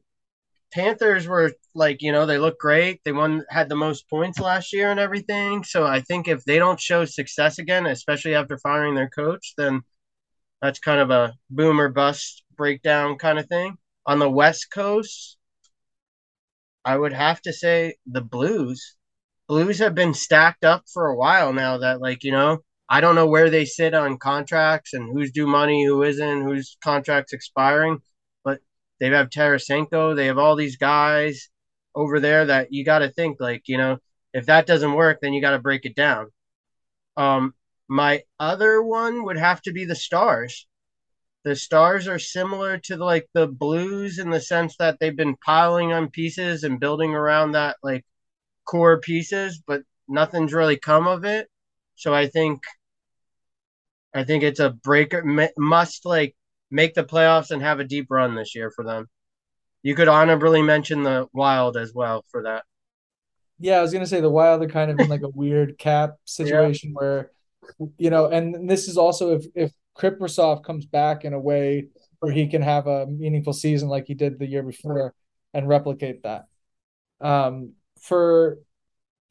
Panthers 0.73 1.27
were 1.27 1.53
like, 1.75 2.01
you 2.01 2.11
know, 2.11 2.25
they 2.25 2.39
look 2.39 2.57
great. 2.59 3.01
They 3.05 3.11
won, 3.11 3.45
had 3.49 3.69
the 3.69 3.75
most 3.75 4.09
points 4.09 4.39
last 4.39 4.73
year 4.73 4.89
and 4.89 4.99
everything. 4.99 5.63
So 5.63 5.85
I 5.85 6.01
think 6.01 6.27
if 6.27 6.43
they 6.43 6.57
don't 6.57 6.79
show 6.79 7.05
success 7.05 7.59
again, 7.59 7.85
especially 7.85 8.33
after 8.33 8.57
firing 8.57 8.95
their 8.95 9.09
coach, 9.09 9.53
then 9.55 9.81
that's 10.61 10.79
kind 10.79 10.99
of 10.99 11.11
a 11.11 11.33
boomer 11.49 11.89
bust 11.89 12.43
breakdown 12.55 13.17
kind 13.17 13.37
of 13.37 13.47
thing. 13.47 13.77
On 14.07 14.17
the 14.17 14.29
West 14.29 14.71
Coast, 14.73 15.37
I 16.83 16.97
would 16.97 17.13
have 17.13 17.41
to 17.43 17.53
say 17.53 17.95
the 18.05 18.21
Blues. 18.21 18.95
Blues 19.47 19.79
have 19.79 19.93
been 19.93 20.13
stacked 20.13 20.65
up 20.65 20.83
for 20.91 21.07
a 21.07 21.15
while 21.15 21.53
now 21.53 21.77
that, 21.77 22.01
like, 22.01 22.23
you 22.23 22.31
know, 22.31 22.59
I 22.89 22.99
don't 23.01 23.15
know 23.15 23.27
where 23.27 23.49
they 23.49 23.65
sit 23.65 23.93
on 23.93 24.17
contracts 24.17 24.93
and 24.93 25.11
who's 25.11 25.31
due 25.31 25.47
money, 25.47 25.85
who 25.85 26.03
isn't, 26.03 26.41
whose 26.41 26.77
contract's 26.83 27.33
expiring, 27.33 28.01
they 29.03 29.09
have 29.09 29.29
Tarasenko. 29.29 30.15
They 30.15 30.27
have 30.27 30.37
all 30.37 30.55
these 30.55 30.77
guys 30.77 31.49
over 31.93 32.21
there 32.21 32.45
that 32.45 32.71
you 32.71 32.85
got 32.85 32.99
to 32.99 33.11
think, 33.11 33.41
like, 33.41 33.63
you 33.67 33.77
know, 33.77 33.97
if 34.33 34.45
that 34.45 34.65
doesn't 34.65 34.93
work, 34.93 35.19
then 35.21 35.33
you 35.33 35.41
got 35.41 35.51
to 35.51 35.59
break 35.59 35.83
it 35.83 35.93
down. 35.93 36.27
Um, 37.17 37.53
my 37.89 38.21
other 38.39 38.81
one 38.81 39.25
would 39.25 39.37
have 39.37 39.61
to 39.63 39.73
be 39.73 39.83
the 39.83 39.93
Stars. 39.93 40.67
The 41.43 41.53
Stars 41.53 42.07
are 42.07 42.17
similar 42.17 42.77
to 42.77 42.95
the, 42.95 43.03
like 43.03 43.27
the 43.33 43.45
Blues 43.45 44.19
in 44.19 44.29
the 44.29 44.39
sense 44.39 44.77
that 44.77 44.99
they've 45.01 45.13
been 45.13 45.35
piling 45.35 45.91
on 45.91 46.09
pieces 46.09 46.63
and 46.63 46.79
building 46.79 47.13
around 47.13 47.51
that 47.51 47.75
like 47.83 48.05
core 48.63 49.01
pieces, 49.01 49.61
but 49.67 49.81
nothing's 50.07 50.53
really 50.53 50.77
come 50.77 51.07
of 51.07 51.25
it. 51.25 51.49
So 51.95 52.13
I 52.13 52.27
think 52.27 52.63
I 54.13 54.23
think 54.23 54.43
it's 54.43 54.61
a 54.61 54.69
breaker 54.69 55.51
must 55.57 56.05
like 56.05 56.37
make 56.73 56.95
the 56.95 57.05
playoffs 57.05 57.51
and 57.51 57.61
have 57.61 57.79
a 57.79 57.85
deep 57.85 58.07
run 58.09 58.35
this 58.35 58.55
year 58.55 58.71
for 58.71 58.83
them. 58.83 59.07
You 59.83 59.95
could 59.95 60.09
honorably 60.09 60.61
mention 60.61 61.03
the 61.03 61.27
Wild 61.33 61.77
as 61.77 61.93
well 61.93 62.25
for 62.31 62.43
that. 62.43 62.65
Yeah, 63.59 63.77
I 63.77 63.81
was 63.81 63.93
gonna 63.93 64.07
say 64.07 64.19
the 64.21 64.29
Wild 64.29 64.61
are 64.63 64.67
kind 64.67 64.91
of 64.91 64.99
in 64.99 65.07
like 65.09 65.21
a 65.21 65.29
weird 65.29 65.77
cap 65.77 66.15
Yeah. 66.39 66.71
situation 66.71 66.93
where, 66.93 67.31
you 67.97 68.09
know, 68.09 68.27
and 68.27 68.69
this 68.69 68.87
is 68.87 68.97
also 68.97 69.35
if 69.35 69.45
if 69.55 69.71
Kaprizov 69.97 70.63
comes 70.63 70.85
back 70.85 71.23
in 71.23 71.33
a 71.33 71.39
way 71.39 71.87
where 72.19 72.31
he 72.31 72.47
can 72.47 72.61
have 72.61 72.87
a 72.87 73.05
meaningful 73.07 73.53
season 73.53 73.89
like 73.89 74.07
he 74.07 74.13
did 74.15 74.39
the 74.39 74.47
year 74.47 74.63
before 74.63 75.13
and 75.53 75.67
replicate 75.67 76.23
that. 76.23 76.45
Um, 77.21 77.73
for 78.01 78.59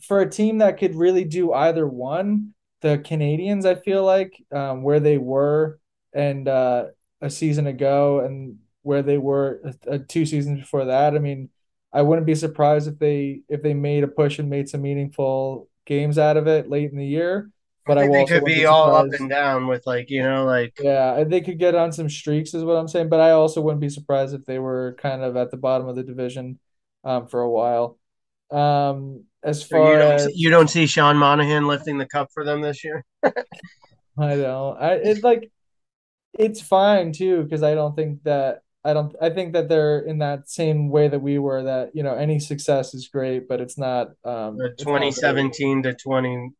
for 0.02 0.20
a 0.20 0.31
team 0.31 0.59
that 0.59 0.78
could 0.78 0.94
really 0.94 1.24
do 1.24 1.52
either 1.52 1.87
one, 1.87 2.55
the 2.81 2.98
Canadiens, 2.98 3.64
I 3.66 3.76
feel 3.76 4.05
like, 4.05 4.35
um, 4.52 4.83
where 4.83 5.00
they 5.00 5.18
were 5.18 5.78
and 6.12 6.48
uh, 6.48 6.87
a 7.22 7.30
season 7.30 7.66
ago 7.66 8.20
and 8.20 8.58
where 8.82 9.02
they 9.02 9.16
were 9.18 9.62
uh, 9.90 9.98
two 10.08 10.26
seasons 10.26 10.61
before 10.61 10.87
that. 10.87 11.14
I 11.14 11.20
mean, 11.20 11.48
I 11.92 12.02
wouldn't 12.02 12.26
be 12.26 12.35
surprised 12.35 12.88
if 12.88 12.98
they 12.98 13.42
if 13.48 13.62
they 13.62 13.74
made 13.74 14.04
a 14.04 14.08
push 14.08 14.38
and 14.38 14.50
made 14.50 14.68
some 14.68 14.82
meaningful 14.82 15.68
games 15.87 16.18
out 16.18 16.37
of 16.37 16.46
it 16.46 16.68
late 16.68 16.90
in 16.90 16.98
the 16.98 17.06
year. 17.06 17.50
But 17.87 17.98
I 17.98 18.04
will 18.04 18.12
they 18.12 18.20
also 18.20 18.35
could 18.35 18.44
be 18.44 18.54
be 18.54 18.66
all 18.66 18.94
up 18.94 19.12
and 19.12 19.28
down 19.30 19.66
with 19.66 19.87
like, 19.87 20.11
you 20.11 20.22
know, 20.22 20.44
like 20.44 20.74
Yeah, 20.80 21.24
they 21.24 21.40
could 21.40 21.58
get 21.58 21.74
on 21.74 21.92
some 21.92 22.08
streaks, 22.08 22.54
is 22.54 22.64
what 22.64 22.76
I'm 22.76 22.88
saying. 22.88 23.08
But 23.08 23.20
I 23.20 23.32
also 23.32 23.61
wouldn't 23.61 23.80
be 23.80 23.88
surprised 23.88 24.35
if 24.35 24.44
they 24.44 24.58
were 24.58 24.96
kind 24.98 25.22
of 25.22 25.37
at 25.37 25.50
the 25.50 25.56
bottom 25.56 25.88
of 25.88 25.96
the 25.96 26.02
division 26.04 26.58
um, 27.04 27.26
for 27.28 27.40
a 27.40 27.50
while. 27.50 27.98
Um, 28.50 29.24
as 29.42 29.62
so 29.62 29.76
you 29.76 29.82
far 29.82 29.98
don't 29.98 30.12
as 30.12 30.28
you 30.35 30.50
don't 30.50 30.68
see 30.70 30.87
Sean 30.87 31.16
Monahan 31.16 31.66
lifting 31.66 31.98
the 31.98 32.06
cup 32.06 32.28
for 32.32 32.44
them 32.44 32.61
this 32.61 32.85
year. 32.85 33.04
I 34.18 34.37
don't. 34.37 34.78
I 34.78 34.92
it 34.94 35.24
like 35.24 35.50
it's 36.35 36.61
fine 36.61 37.12
too 37.12 37.42
because 37.45 37.62
I 37.62 37.75
don't 37.75 37.95
think 37.95 38.23
that 38.25 38.62
I 38.85 38.92
don't 38.95 39.14
I 39.21 39.31
think 39.31 39.53
that 39.53 39.68
they're 39.68 40.01
in 40.01 40.18
that 40.18 40.49
same 40.49 40.88
way 40.88 41.09
that 41.09 41.21
we 41.21 41.38
were 41.38 41.64
that 41.64 41.90
you 41.95 42.03
know 42.03 42.14
any 42.14 42.38
success 42.40 42.95
is 42.95 43.09
great 43.09 43.49
but 43.49 43.61
it's 43.61 43.79
not 43.79 44.09
um 44.25 44.64
The 44.64 44.71
it's 44.79 44.92
not 44.95 45.12
2017 45.12 45.83
to 45.83 45.92
21. 45.95 46.55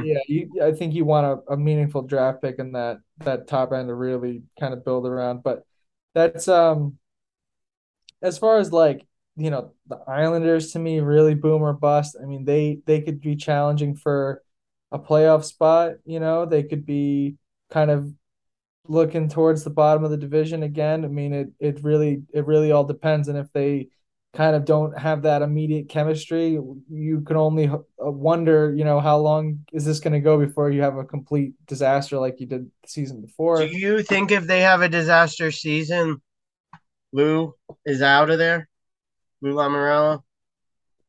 yeah 0.00 0.18
you 0.26 0.50
I 0.62 0.72
think 0.72 0.94
you 0.94 1.04
want 1.04 1.26
a, 1.48 1.52
a 1.52 1.56
meaningful 1.56 2.02
draft 2.02 2.42
pick 2.42 2.58
in 2.58 2.72
that 2.72 2.98
that 3.18 3.46
top 3.48 3.72
end 3.72 3.88
to 3.88 3.94
really 3.94 4.42
kind 4.58 4.74
of 4.74 4.84
build 4.84 5.06
around 5.06 5.42
but 5.42 5.64
that's 6.14 6.48
um 6.48 6.98
as 8.22 8.38
far 8.38 8.58
as 8.58 8.72
like 8.72 9.06
you 9.36 9.50
know 9.50 9.72
the 9.86 9.96
Islanders 10.06 10.72
to 10.72 10.78
me 10.78 11.00
really 11.00 11.34
boom 11.34 11.62
or 11.62 11.72
bust 11.72 12.16
I 12.20 12.26
mean 12.26 12.44
they 12.44 12.80
they 12.86 13.00
could 13.00 13.20
be 13.20 13.36
challenging 13.36 13.96
for 13.96 14.42
a 14.90 14.98
playoff 14.98 15.44
spot 15.44 15.92
you 16.04 16.20
know 16.20 16.44
they 16.46 16.62
could 16.62 16.84
be 16.86 17.36
kind 17.70 17.90
of 17.90 18.12
looking 18.88 19.28
towards 19.28 19.64
the 19.64 19.70
bottom 19.70 20.04
of 20.04 20.10
the 20.10 20.16
division 20.16 20.62
again. 20.62 21.04
I 21.04 21.08
mean, 21.08 21.32
it 21.32 21.48
it 21.58 21.82
really 21.82 22.22
it 22.32 22.46
really 22.46 22.72
all 22.72 22.84
depends, 22.84 23.28
and 23.28 23.38
if 23.38 23.52
they 23.52 23.88
kind 24.34 24.56
of 24.56 24.64
don't 24.64 24.98
have 24.98 25.22
that 25.22 25.42
immediate 25.42 25.88
chemistry, 25.88 26.58
you 26.88 27.20
can 27.20 27.36
only 27.36 27.68
uh, 27.68 27.80
wonder, 27.98 28.74
you 28.74 28.84
know, 28.84 28.98
how 28.98 29.18
long 29.18 29.64
is 29.72 29.84
this 29.84 30.00
going 30.00 30.14
to 30.14 30.20
go 30.20 30.38
before 30.38 30.70
you 30.70 30.80
have 30.80 30.96
a 30.96 31.04
complete 31.04 31.52
disaster 31.66 32.18
like 32.18 32.40
you 32.40 32.46
did 32.46 32.64
the 32.64 32.88
season 32.88 33.20
before. 33.20 33.58
Do 33.58 33.66
you 33.66 34.02
think 34.02 34.30
if 34.30 34.46
they 34.46 34.60
have 34.60 34.80
a 34.80 34.88
disaster 34.88 35.50
season, 35.50 36.22
Lou 37.12 37.54
is 37.84 38.00
out 38.00 38.30
of 38.30 38.38
there? 38.38 38.68
Lou 39.42 39.52
Lamoriello? 39.52 40.22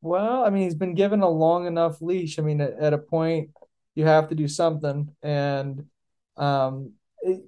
Well, 0.01 0.43
I 0.43 0.49
mean, 0.49 0.63
he's 0.63 0.75
been 0.75 0.95
given 0.95 1.21
a 1.21 1.29
long 1.29 1.65
enough 1.65 2.01
leash. 2.01 2.38
I 2.39 2.41
mean, 2.41 2.59
at, 2.59 2.73
at 2.73 2.93
a 2.93 2.97
point, 2.97 3.51
you 3.95 4.05
have 4.05 4.27
to 4.29 4.36
do 4.36 4.49
something. 4.49 5.15
And 5.21 5.86
um, 6.36 6.91
it, 7.21 7.43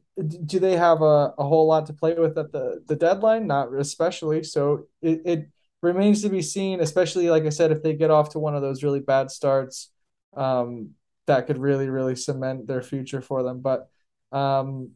do 0.45 0.59
they 0.59 0.77
have 0.77 1.01
a, 1.01 1.33
a 1.37 1.43
whole 1.43 1.67
lot 1.67 1.87
to 1.87 1.93
play 1.93 2.13
with 2.13 2.37
at 2.37 2.51
the, 2.51 2.81
the 2.87 2.95
deadline? 2.95 3.47
Not 3.47 3.73
especially. 3.73 4.43
So 4.43 4.87
it, 5.01 5.21
it 5.25 5.49
remains 5.81 6.21
to 6.21 6.29
be 6.29 6.41
seen, 6.41 6.79
especially, 6.79 7.29
like 7.29 7.43
I 7.43 7.49
said, 7.49 7.71
if 7.71 7.83
they 7.83 7.93
get 7.93 8.11
off 8.11 8.29
to 8.29 8.39
one 8.39 8.55
of 8.55 8.61
those 8.61 8.83
really 8.83 9.01
bad 9.01 9.29
starts, 9.29 9.91
um, 10.35 10.91
that 11.27 11.47
could 11.47 11.57
really, 11.57 11.89
really 11.89 12.15
cement 12.15 12.67
their 12.67 12.81
future 12.81 13.21
for 13.21 13.43
them. 13.43 13.61
But 13.61 13.89
um, 14.31 14.91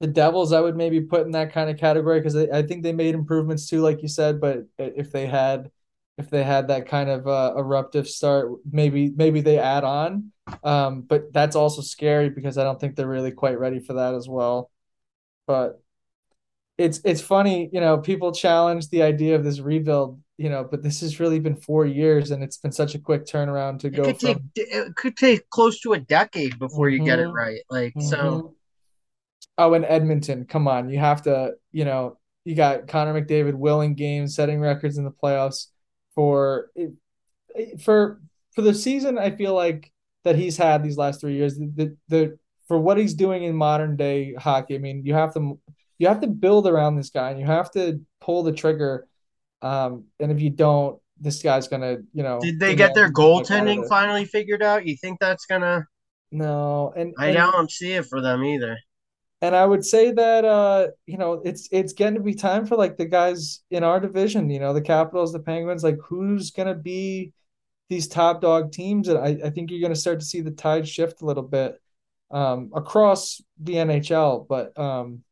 the 0.00 0.06
Devils, 0.06 0.52
I 0.52 0.60
would 0.60 0.76
maybe 0.76 1.00
put 1.00 1.26
in 1.26 1.32
that 1.32 1.52
kind 1.52 1.70
of 1.70 1.78
category 1.78 2.20
because 2.20 2.36
I, 2.36 2.58
I 2.58 2.62
think 2.62 2.82
they 2.82 2.92
made 2.92 3.14
improvements 3.14 3.68
too, 3.68 3.80
like 3.80 4.02
you 4.02 4.08
said. 4.08 4.40
But 4.40 4.64
if 4.78 5.10
they 5.12 5.26
had 5.26 5.70
if 6.16 6.30
they 6.30 6.44
had 6.44 6.68
that 6.68 6.86
kind 6.86 7.10
of 7.10 7.26
uh, 7.26 7.54
eruptive 7.56 8.08
start, 8.08 8.52
maybe 8.70 9.12
maybe 9.14 9.40
they 9.40 9.58
add 9.58 9.84
on. 9.84 10.32
Um, 10.62 11.02
but 11.02 11.32
that's 11.32 11.56
also 11.56 11.82
scary 11.82 12.30
because 12.30 12.58
I 12.58 12.64
don't 12.64 12.78
think 12.78 12.96
they're 12.96 13.08
really 13.08 13.32
quite 13.32 13.58
ready 13.58 13.80
for 13.80 13.94
that 13.94 14.14
as 14.14 14.28
well. 14.28 14.70
But 15.46 15.82
it's 16.78 17.00
it's 17.04 17.20
funny, 17.20 17.68
you 17.72 17.80
know, 17.80 17.98
people 17.98 18.32
challenge 18.32 18.88
the 18.88 19.02
idea 19.02 19.34
of 19.34 19.44
this 19.44 19.60
rebuild, 19.60 20.20
you 20.36 20.50
know, 20.50 20.66
but 20.68 20.82
this 20.82 21.00
has 21.00 21.18
really 21.18 21.40
been 21.40 21.56
four 21.56 21.84
years 21.84 22.30
and 22.30 22.42
it's 22.42 22.58
been 22.58 22.72
such 22.72 22.94
a 22.94 22.98
quick 22.98 23.26
turnaround 23.26 23.80
to 23.80 23.88
it 23.88 23.94
go 23.94 24.04
could 24.04 24.20
from. 24.20 24.50
Take, 24.54 24.68
it 24.68 24.96
could 24.96 25.16
take 25.16 25.48
close 25.50 25.80
to 25.80 25.94
a 25.94 25.98
decade 25.98 26.58
before 26.58 26.88
mm-hmm, 26.88 27.02
you 27.02 27.08
get 27.08 27.18
it 27.18 27.28
right. 27.28 27.60
Like 27.70 27.94
mm-hmm. 27.94 28.08
so. 28.08 28.54
Oh, 29.56 29.74
and 29.74 29.84
Edmonton, 29.84 30.46
come 30.46 30.66
on, 30.66 30.90
you 30.90 30.98
have 30.98 31.22
to, 31.22 31.52
you 31.70 31.84
know, 31.84 32.18
you 32.44 32.56
got 32.56 32.88
Connor 32.88 33.22
McDavid 33.22 33.54
willing 33.54 33.94
games, 33.94 34.34
setting 34.34 34.58
records 34.58 34.98
in 34.98 35.04
the 35.04 35.12
playoffs 35.12 35.68
for 36.14 36.70
for 37.80 38.20
for 38.54 38.62
the 38.62 38.74
season. 38.74 39.18
I 39.18 39.30
feel 39.30 39.54
like 39.54 39.92
that 40.24 40.36
he's 40.36 40.56
had 40.56 40.82
these 40.82 40.96
last 40.96 41.20
three 41.20 41.34
years. 41.34 41.56
The, 41.56 41.72
the, 41.74 41.96
the 42.08 42.38
for 42.66 42.78
what 42.78 42.96
he's 42.96 43.14
doing 43.14 43.44
in 43.44 43.54
modern 43.54 43.96
day 43.96 44.34
hockey. 44.34 44.74
I 44.74 44.78
mean, 44.78 45.04
you 45.04 45.14
have 45.14 45.34
to 45.34 45.58
you 45.98 46.08
have 46.08 46.20
to 46.20 46.26
build 46.26 46.66
around 46.66 46.96
this 46.96 47.10
guy, 47.10 47.30
and 47.30 47.40
you 47.40 47.46
have 47.46 47.70
to 47.72 48.00
pull 48.20 48.42
the 48.42 48.52
trigger. 48.52 49.06
Um, 49.62 50.04
and 50.20 50.32
if 50.32 50.40
you 50.40 50.50
don't, 50.50 50.98
this 51.20 51.42
guy's 51.42 51.68
gonna, 51.68 51.98
you 52.12 52.22
know. 52.22 52.40
Did 52.40 52.58
they 52.58 52.74
get 52.74 52.94
their 52.94 53.10
goaltending 53.10 53.88
finally 53.88 54.24
figured 54.24 54.62
out? 54.62 54.86
You 54.86 54.96
think 54.96 55.20
that's 55.20 55.46
gonna? 55.46 55.86
No, 56.32 56.92
and 56.96 57.14
I 57.18 57.28
and, 57.28 57.36
don't 57.36 57.70
see 57.70 57.92
it 57.92 58.06
for 58.06 58.20
them 58.20 58.44
either. 58.44 58.78
And 59.42 59.54
I 59.54 59.66
would 59.66 59.84
say 59.84 60.12
that 60.12 60.44
uh, 60.44 60.88
you 61.06 61.18
know, 61.18 61.42
it's 61.44 61.68
it's 61.70 61.92
getting 61.92 62.14
to 62.14 62.20
be 62.20 62.34
time 62.34 62.66
for 62.66 62.76
like 62.76 62.96
the 62.96 63.04
guys 63.04 63.62
in 63.70 63.84
our 63.84 64.00
division, 64.00 64.50
you 64.50 64.60
know, 64.60 64.72
the 64.72 64.80
Capitals, 64.80 65.32
the 65.32 65.40
Penguins, 65.40 65.84
like 65.84 65.98
who's 66.06 66.50
gonna 66.50 66.74
be 66.74 67.32
these 67.88 68.08
top 68.08 68.40
dog 68.40 68.72
teams. 68.72 69.08
And 69.08 69.18
I, 69.18 69.46
I 69.46 69.50
think 69.50 69.70
you're 69.70 69.82
gonna 69.82 69.96
start 69.96 70.20
to 70.20 70.26
see 70.26 70.40
the 70.40 70.50
tide 70.50 70.88
shift 70.88 71.22
a 71.22 71.26
little 71.26 71.42
bit 71.42 71.80
um, 72.30 72.70
across 72.74 73.42
the 73.60 73.74
NHL. 73.74 74.46
But 74.48 74.78
um, 74.78 75.22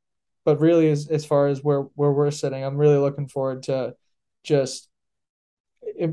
but 0.45 0.61
really 0.61 0.91
as, 0.91 1.09
as 1.09 1.25
far 1.25 1.47
as 1.47 1.63
where, 1.63 1.83
where 1.95 2.13
we're 2.13 2.31
sitting, 2.31 2.65
I'm 2.65 2.77
really 2.77 2.99
looking 2.99 3.29
forward 3.29 3.63
to 3.65 3.95
just 4.43 4.89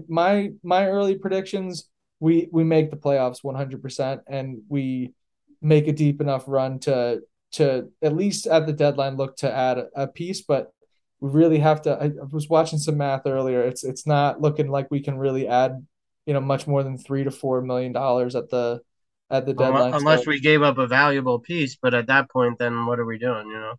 my 0.08 0.52
my 0.64 0.88
early 0.88 1.18
predictions, 1.18 1.90
we 2.20 2.50
we 2.52 2.64
make 2.64 2.92
the 2.92 2.98
playoffs 2.98 3.44
100% 3.44 4.22
and 4.28 4.62
we 4.68 5.14
make 5.62 5.88
a 5.88 5.94
deep 5.94 6.22
enough 6.22 6.44
run 6.48 6.80
to 6.80 7.22
to 7.54 7.90
at 8.02 8.16
least 8.16 8.48
at 8.48 8.66
the 8.66 8.74
deadline 8.74 9.18
look 9.18 9.38
to 9.38 9.52
add 9.52 9.78
a, 9.78 9.88
a 9.96 10.08
piece, 10.08 10.42
but 10.42 10.72
we 11.20 11.30
really 11.30 11.60
have 11.60 11.82
to. 11.84 11.92
I, 11.92 12.06
I, 12.06 12.26
was 12.32 12.50
watching 12.50 12.80
some 12.80 12.98
math 12.98 13.26
earlier. 13.26 13.62
It's 13.64 13.84
it's 13.84 14.08
not 14.08 14.42
looking 14.42 14.70
like 14.70 14.90
we 14.90 15.02
can 15.02 15.18
really 15.18 15.48
add, 15.48 15.86
you 16.26 16.34
know, 16.34 16.42
much 16.42 16.68
more 16.68 16.84
than 16.84 16.98
three 16.98 17.24
to 17.24 17.32
four 17.32 17.62
million 17.62 17.92
dollars 17.92 18.36
at 18.36 18.50
the 18.50 18.82
at 19.30 19.46
the 19.46 19.54
deadline. 19.54 19.94
Unless 19.94 20.26
so, 20.26 20.30
we 20.30 20.40
gave 20.40 20.62
up 20.62 20.78
a 20.78 20.88
valuable 20.88 21.40
piece, 21.40 21.76
but 21.76 21.94
at 21.94 22.08
that 22.08 22.30
point, 22.30 22.60
then 22.60 22.86
what 22.86 23.00
are 23.00 23.06
we 23.06 23.18
doing? 23.18 23.48
You 23.48 23.60
know. 23.60 23.74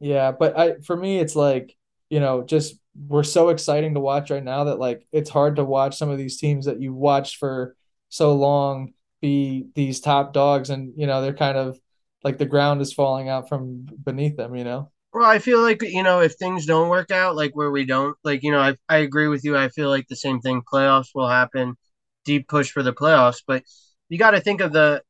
Yeah, 0.00 0.32
but 0.32 0.58
I 0.58 0.74
for 0.84 0.96
me, 0.96 1.18
it's 1.18 1.36
like 1.36 1.76
you 2.10 2.20
know, 2.20 2.44
just 2.44 2.76
we're 3.08 3.24
so 3.24 3.48
exciting 3.48 3.94
to 3.94 4.00
watch 4.00 4.30
right 4.30 4.44
now 4.44 4.64
that 4.64 4.78
like 4.78 5.06
it's 5.12 5.30
hard 5.30 5.56
to 5.56 5.64
watch 5.64 5.96
some 5.96 6.10
of 6.10 6.18
these 6.18 6.38
teams 6.38 6.66
that 6.66 6.80
you 6.80 6.94
watched 6.94 7.36
for 7.36 7.76
so 8.08 8.34
long 8.34 8.92
be 9.20 9.66
these 9.74 10.00
top 10.00 10.32
dogs, 10.32 10.70
and 10.70 10.92
you 10.96 11.06
know 11.06 11.20
they're 11.20 11.34
kind 11.34 11.58
of 11.58 11.78
like 12.24 12.38
the 12.38 12.46
ground 12.46 12.80
is 12.80 12.92
falling 12.92 13.28
out 13.28 13.48
from 13.48 13.86
beneath 14.02 14.36
them, 14.36 14.56
you 14.56 14.64
know? 14.64 14.90
Well, 15.12 15.30
I 15.30 15.38
feel 15.38 15.60
like, 15.60 15.82
you 15.82 16.02
know, 16.02 16.20
if 16.20 16.34
things 16.34 16.66
don't 16.66 16.88
work 16.88 17.12
out, 17.12 17.36
like 17.36 17.54
where 17.54 17.70
we 17.70 17.84
don't, 17.84 18.16
like, 18.24 18.42
you 18.42 18.50
know, 18.50 18.60
I, 18.60 18.76
I 18.88 18.96
agree 18.96 19.28
with 19.28 19.44
you. 19.44 19.56
I 19.56 19.68
feel 19.68 19.88
like 19.88 20.08
the 20.08 20.16
same 20.16 20.40
thing. 20.40 20.62
Playoffs 20.62 21.10
will 21.14 21.28
happen, 21.28 21.76
deep 22.24 22.48
push 22.48 22.70
for 22.70 22.82
the 22.82 22.92
playoffs. 22.92 23.42
But 23.46 23.62
you 24.08 24.18
got 24.18 24.32
to 24.32 24.40
think 24.40 24.60
of 24.60 24.72
the 24.72 25.02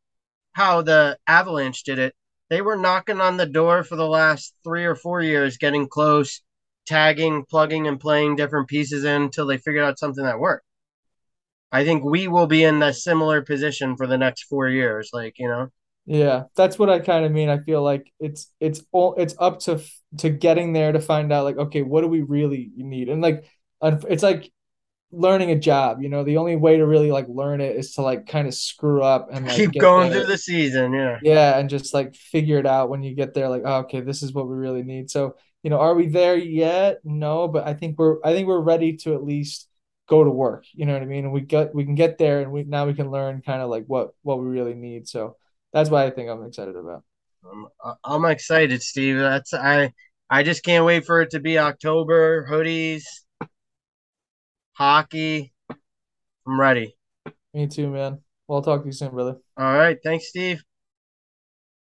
how 0.53 0.83
the 0.83 1.16
Avalanche 1.27 1.85
did 1.85 1.98
it. 1.98 2.14
They 2.50 2.61
were 2.61 2.77
knocking 2.77 3.20
on 3.20 3.38
the 3.38 3.46
door 3.46 3.83
for 3.83 3.96
the 3.96 4.07
last 4.07 4.55
three 4.62 4.85
or 4.85 4.94
four 4.94 5.22
years, 5.22 5.57
getting 5.57 5.88
close, 5.88 6.42
tagging, 6.87 7.44
plugging, 7.48 7.87
and 7.87 7.98
playing 7.98 8.37
different 8.37 8.68
pieces 8.68 9.05
in 9.05 9.22
until 9.22 9.46
they 9.46 9.57
figured 9.57 9.85
out 9.85 9.98
something 9.98 10.24
that 10.24 10.38
worked. 10.38 10.66
I 11.72 11.85
think 11.85 12.05
we 12.05 12.29
will 12.29 12.46
be 12.46 12.62
in 12.62 12.83
a 12.83 12.92
similar 12.92 13.42
position 13.42 13.96
for 13.96 14.07
the 14.07 14.18
next 14.18 14.44
four 14.44 14.68
years. 14.68 15.11
Like, 15.12 15.38
you 15.38 15.48
know, 15.48 15.70
yeah, 16.07 16.45
that's 16.55 16.79
what 16.79 16.90
I 16.90 16.99
kind 16.99 17.25
of 17.25 17.33
mean. 17.33 17.49
I 17.49 17.59
feel 17.59 17.83
like 17.83 18.12
it's 18.21 18.51
it's 18.61 18.83
all 18.93 19.14
it's 19.17 19.35
up 19.38 19.61
to 19.61 19.81
to 20.19 20.31
getting 20.31 20.73
there 20.73 20.93
to 20.93 21.01
find 21.01 21.33
out 21.33 21.45
like 21.45 21.57
okay, 21.57 21.83
what 21.83 22.03
do 22.03 22.09
we 22.09 22.21
really 22.21 22.71
need? 22.77 23.09
And 23.09 23.23
like 23.23 23.45
it's 23.83 24.23
like 24.23 24.51
learning 25.17 25.51
a 25.51 25.59
job, 25.59 26.03
you 26.03 26.09
know, 26.09 26.25
the 26.25 26.37
only 26.37 26.57
way 26.57 26.77
to 26.77 26.87
really 26.87 27.11
like 27.11 27.27
learn 27.29 27.61
it 27.61 27.77
is 27.77 27.95
to 27.95 28.03
like 28.03 28.27
kind 28.27 28.47
of 28.49 28.55
screw 28.55 29.03
up 29.03 29.29
and 29.33 29.47
like, 29.47 29.57
keep 29.57 29.73
going 29.79 30.11
there. 30.11 30.21
through 30.21 30.33
the 30.33 30.38
season, 30.38 30.93
yeah. 30.93 31.19
Yeah, 31.23 31.59
and 31.59 31.71
just 31.71 31.95
like 31.95 32.14
figure 32.14 32.59
it 32.59 32.67
out 32.67 32.90
when 32.90 33.03
you 33.03 33.14
get 33.14 33.35
there 33.35 33.49
like 33.49 33.62
oh, 33.64 33.79
okay, 33.81 34.01
this 34.01 34.23
is 34.23 34.33
what 34.33 34.49
we 34.49 34.57
really 34.57 34.83
need. 34.83 35.11
So, 35.11 35.37
you 35.62 35.71
know, 35.71 35.79
are 35.79 35.95
we 35.95 36.09
there 36.09 36.37
yet? 36.37 36.99
No, 37.05 37.49
but 37.49 37.67
I 37.67 37.75
think 37.75 37.99
we're 37.99 38.19
I 38.25 38.33
think 38.33 38.47
we're 38.47 38.61
ready 38.61 38.97
to 38.99 39.14
at 39.14 39.25
least 39.25 39.69
go 40.07 40.23
to 40.23 40.31
work, 40.31 40.67
you 40.75 40.85
know 40.85 40.93
what 40.93 41.03
I 41.03 41.07
mean? 41.07 41.25
And 41.25 41.33
we 41.33 41.40
got 41.40 41.75
we 41.75 41.85
can 41.85 41.95
get 41.95 42.19
there 42.19 42.40
and 42.40 42.53
we 42.53 42.64
now 42.64 42.87
we 42.87 42.95
can 42.95 43.11
learn 43.11 43.43
kind 43.43 43.62
of 43.62 43.71
like 43.71 43.85
what 43.87 44.11
what 44.23 44.38
we 44.38 44.47
really 44.47 44.75
need. 44.75 45.09
So, 45.09 45.37
that's 45.74 45.90
why 45.90 46.06
I 46.06 46.10
think 46.10 46.30
I'm 46.30 46.44
excited 46.46 46.76
about. 46.76 47.02
I'm, 47.44 47.94
I'm 48.04 48.24
excited, 48.24 48.82
Steve. 48.82 49.18
That's 49.18 49.52
I 49.52 49.92
I 50.30 50.42
just 50.42 50.64
can't 50.64 50.87
wait 50.87 51.04
for 51.04 51.20
it 51.20 51.30
to 51.30 51.40
be 51.40 51.58
October. 51.58 52.46
Hoodies, 52.50 53.02
hockey. 54.72 55.52
I'm 56.46 56.60
ready. 56.60 56.96
Me 57.52 57.66
too, 57.66 57.88
man. 57.88 58.20
Well, 58.46 58.58
I'll 58.58 58.62
talk 58.62 58.82
to 58.82 58.87
you 58.87 58.92
soon, 58.92 59.10
brother. 59.10 59.38
All 59.56 59.74
right. 59.74 59.98
Thanks, 60.02 60.28
Steve. 60.28 60.62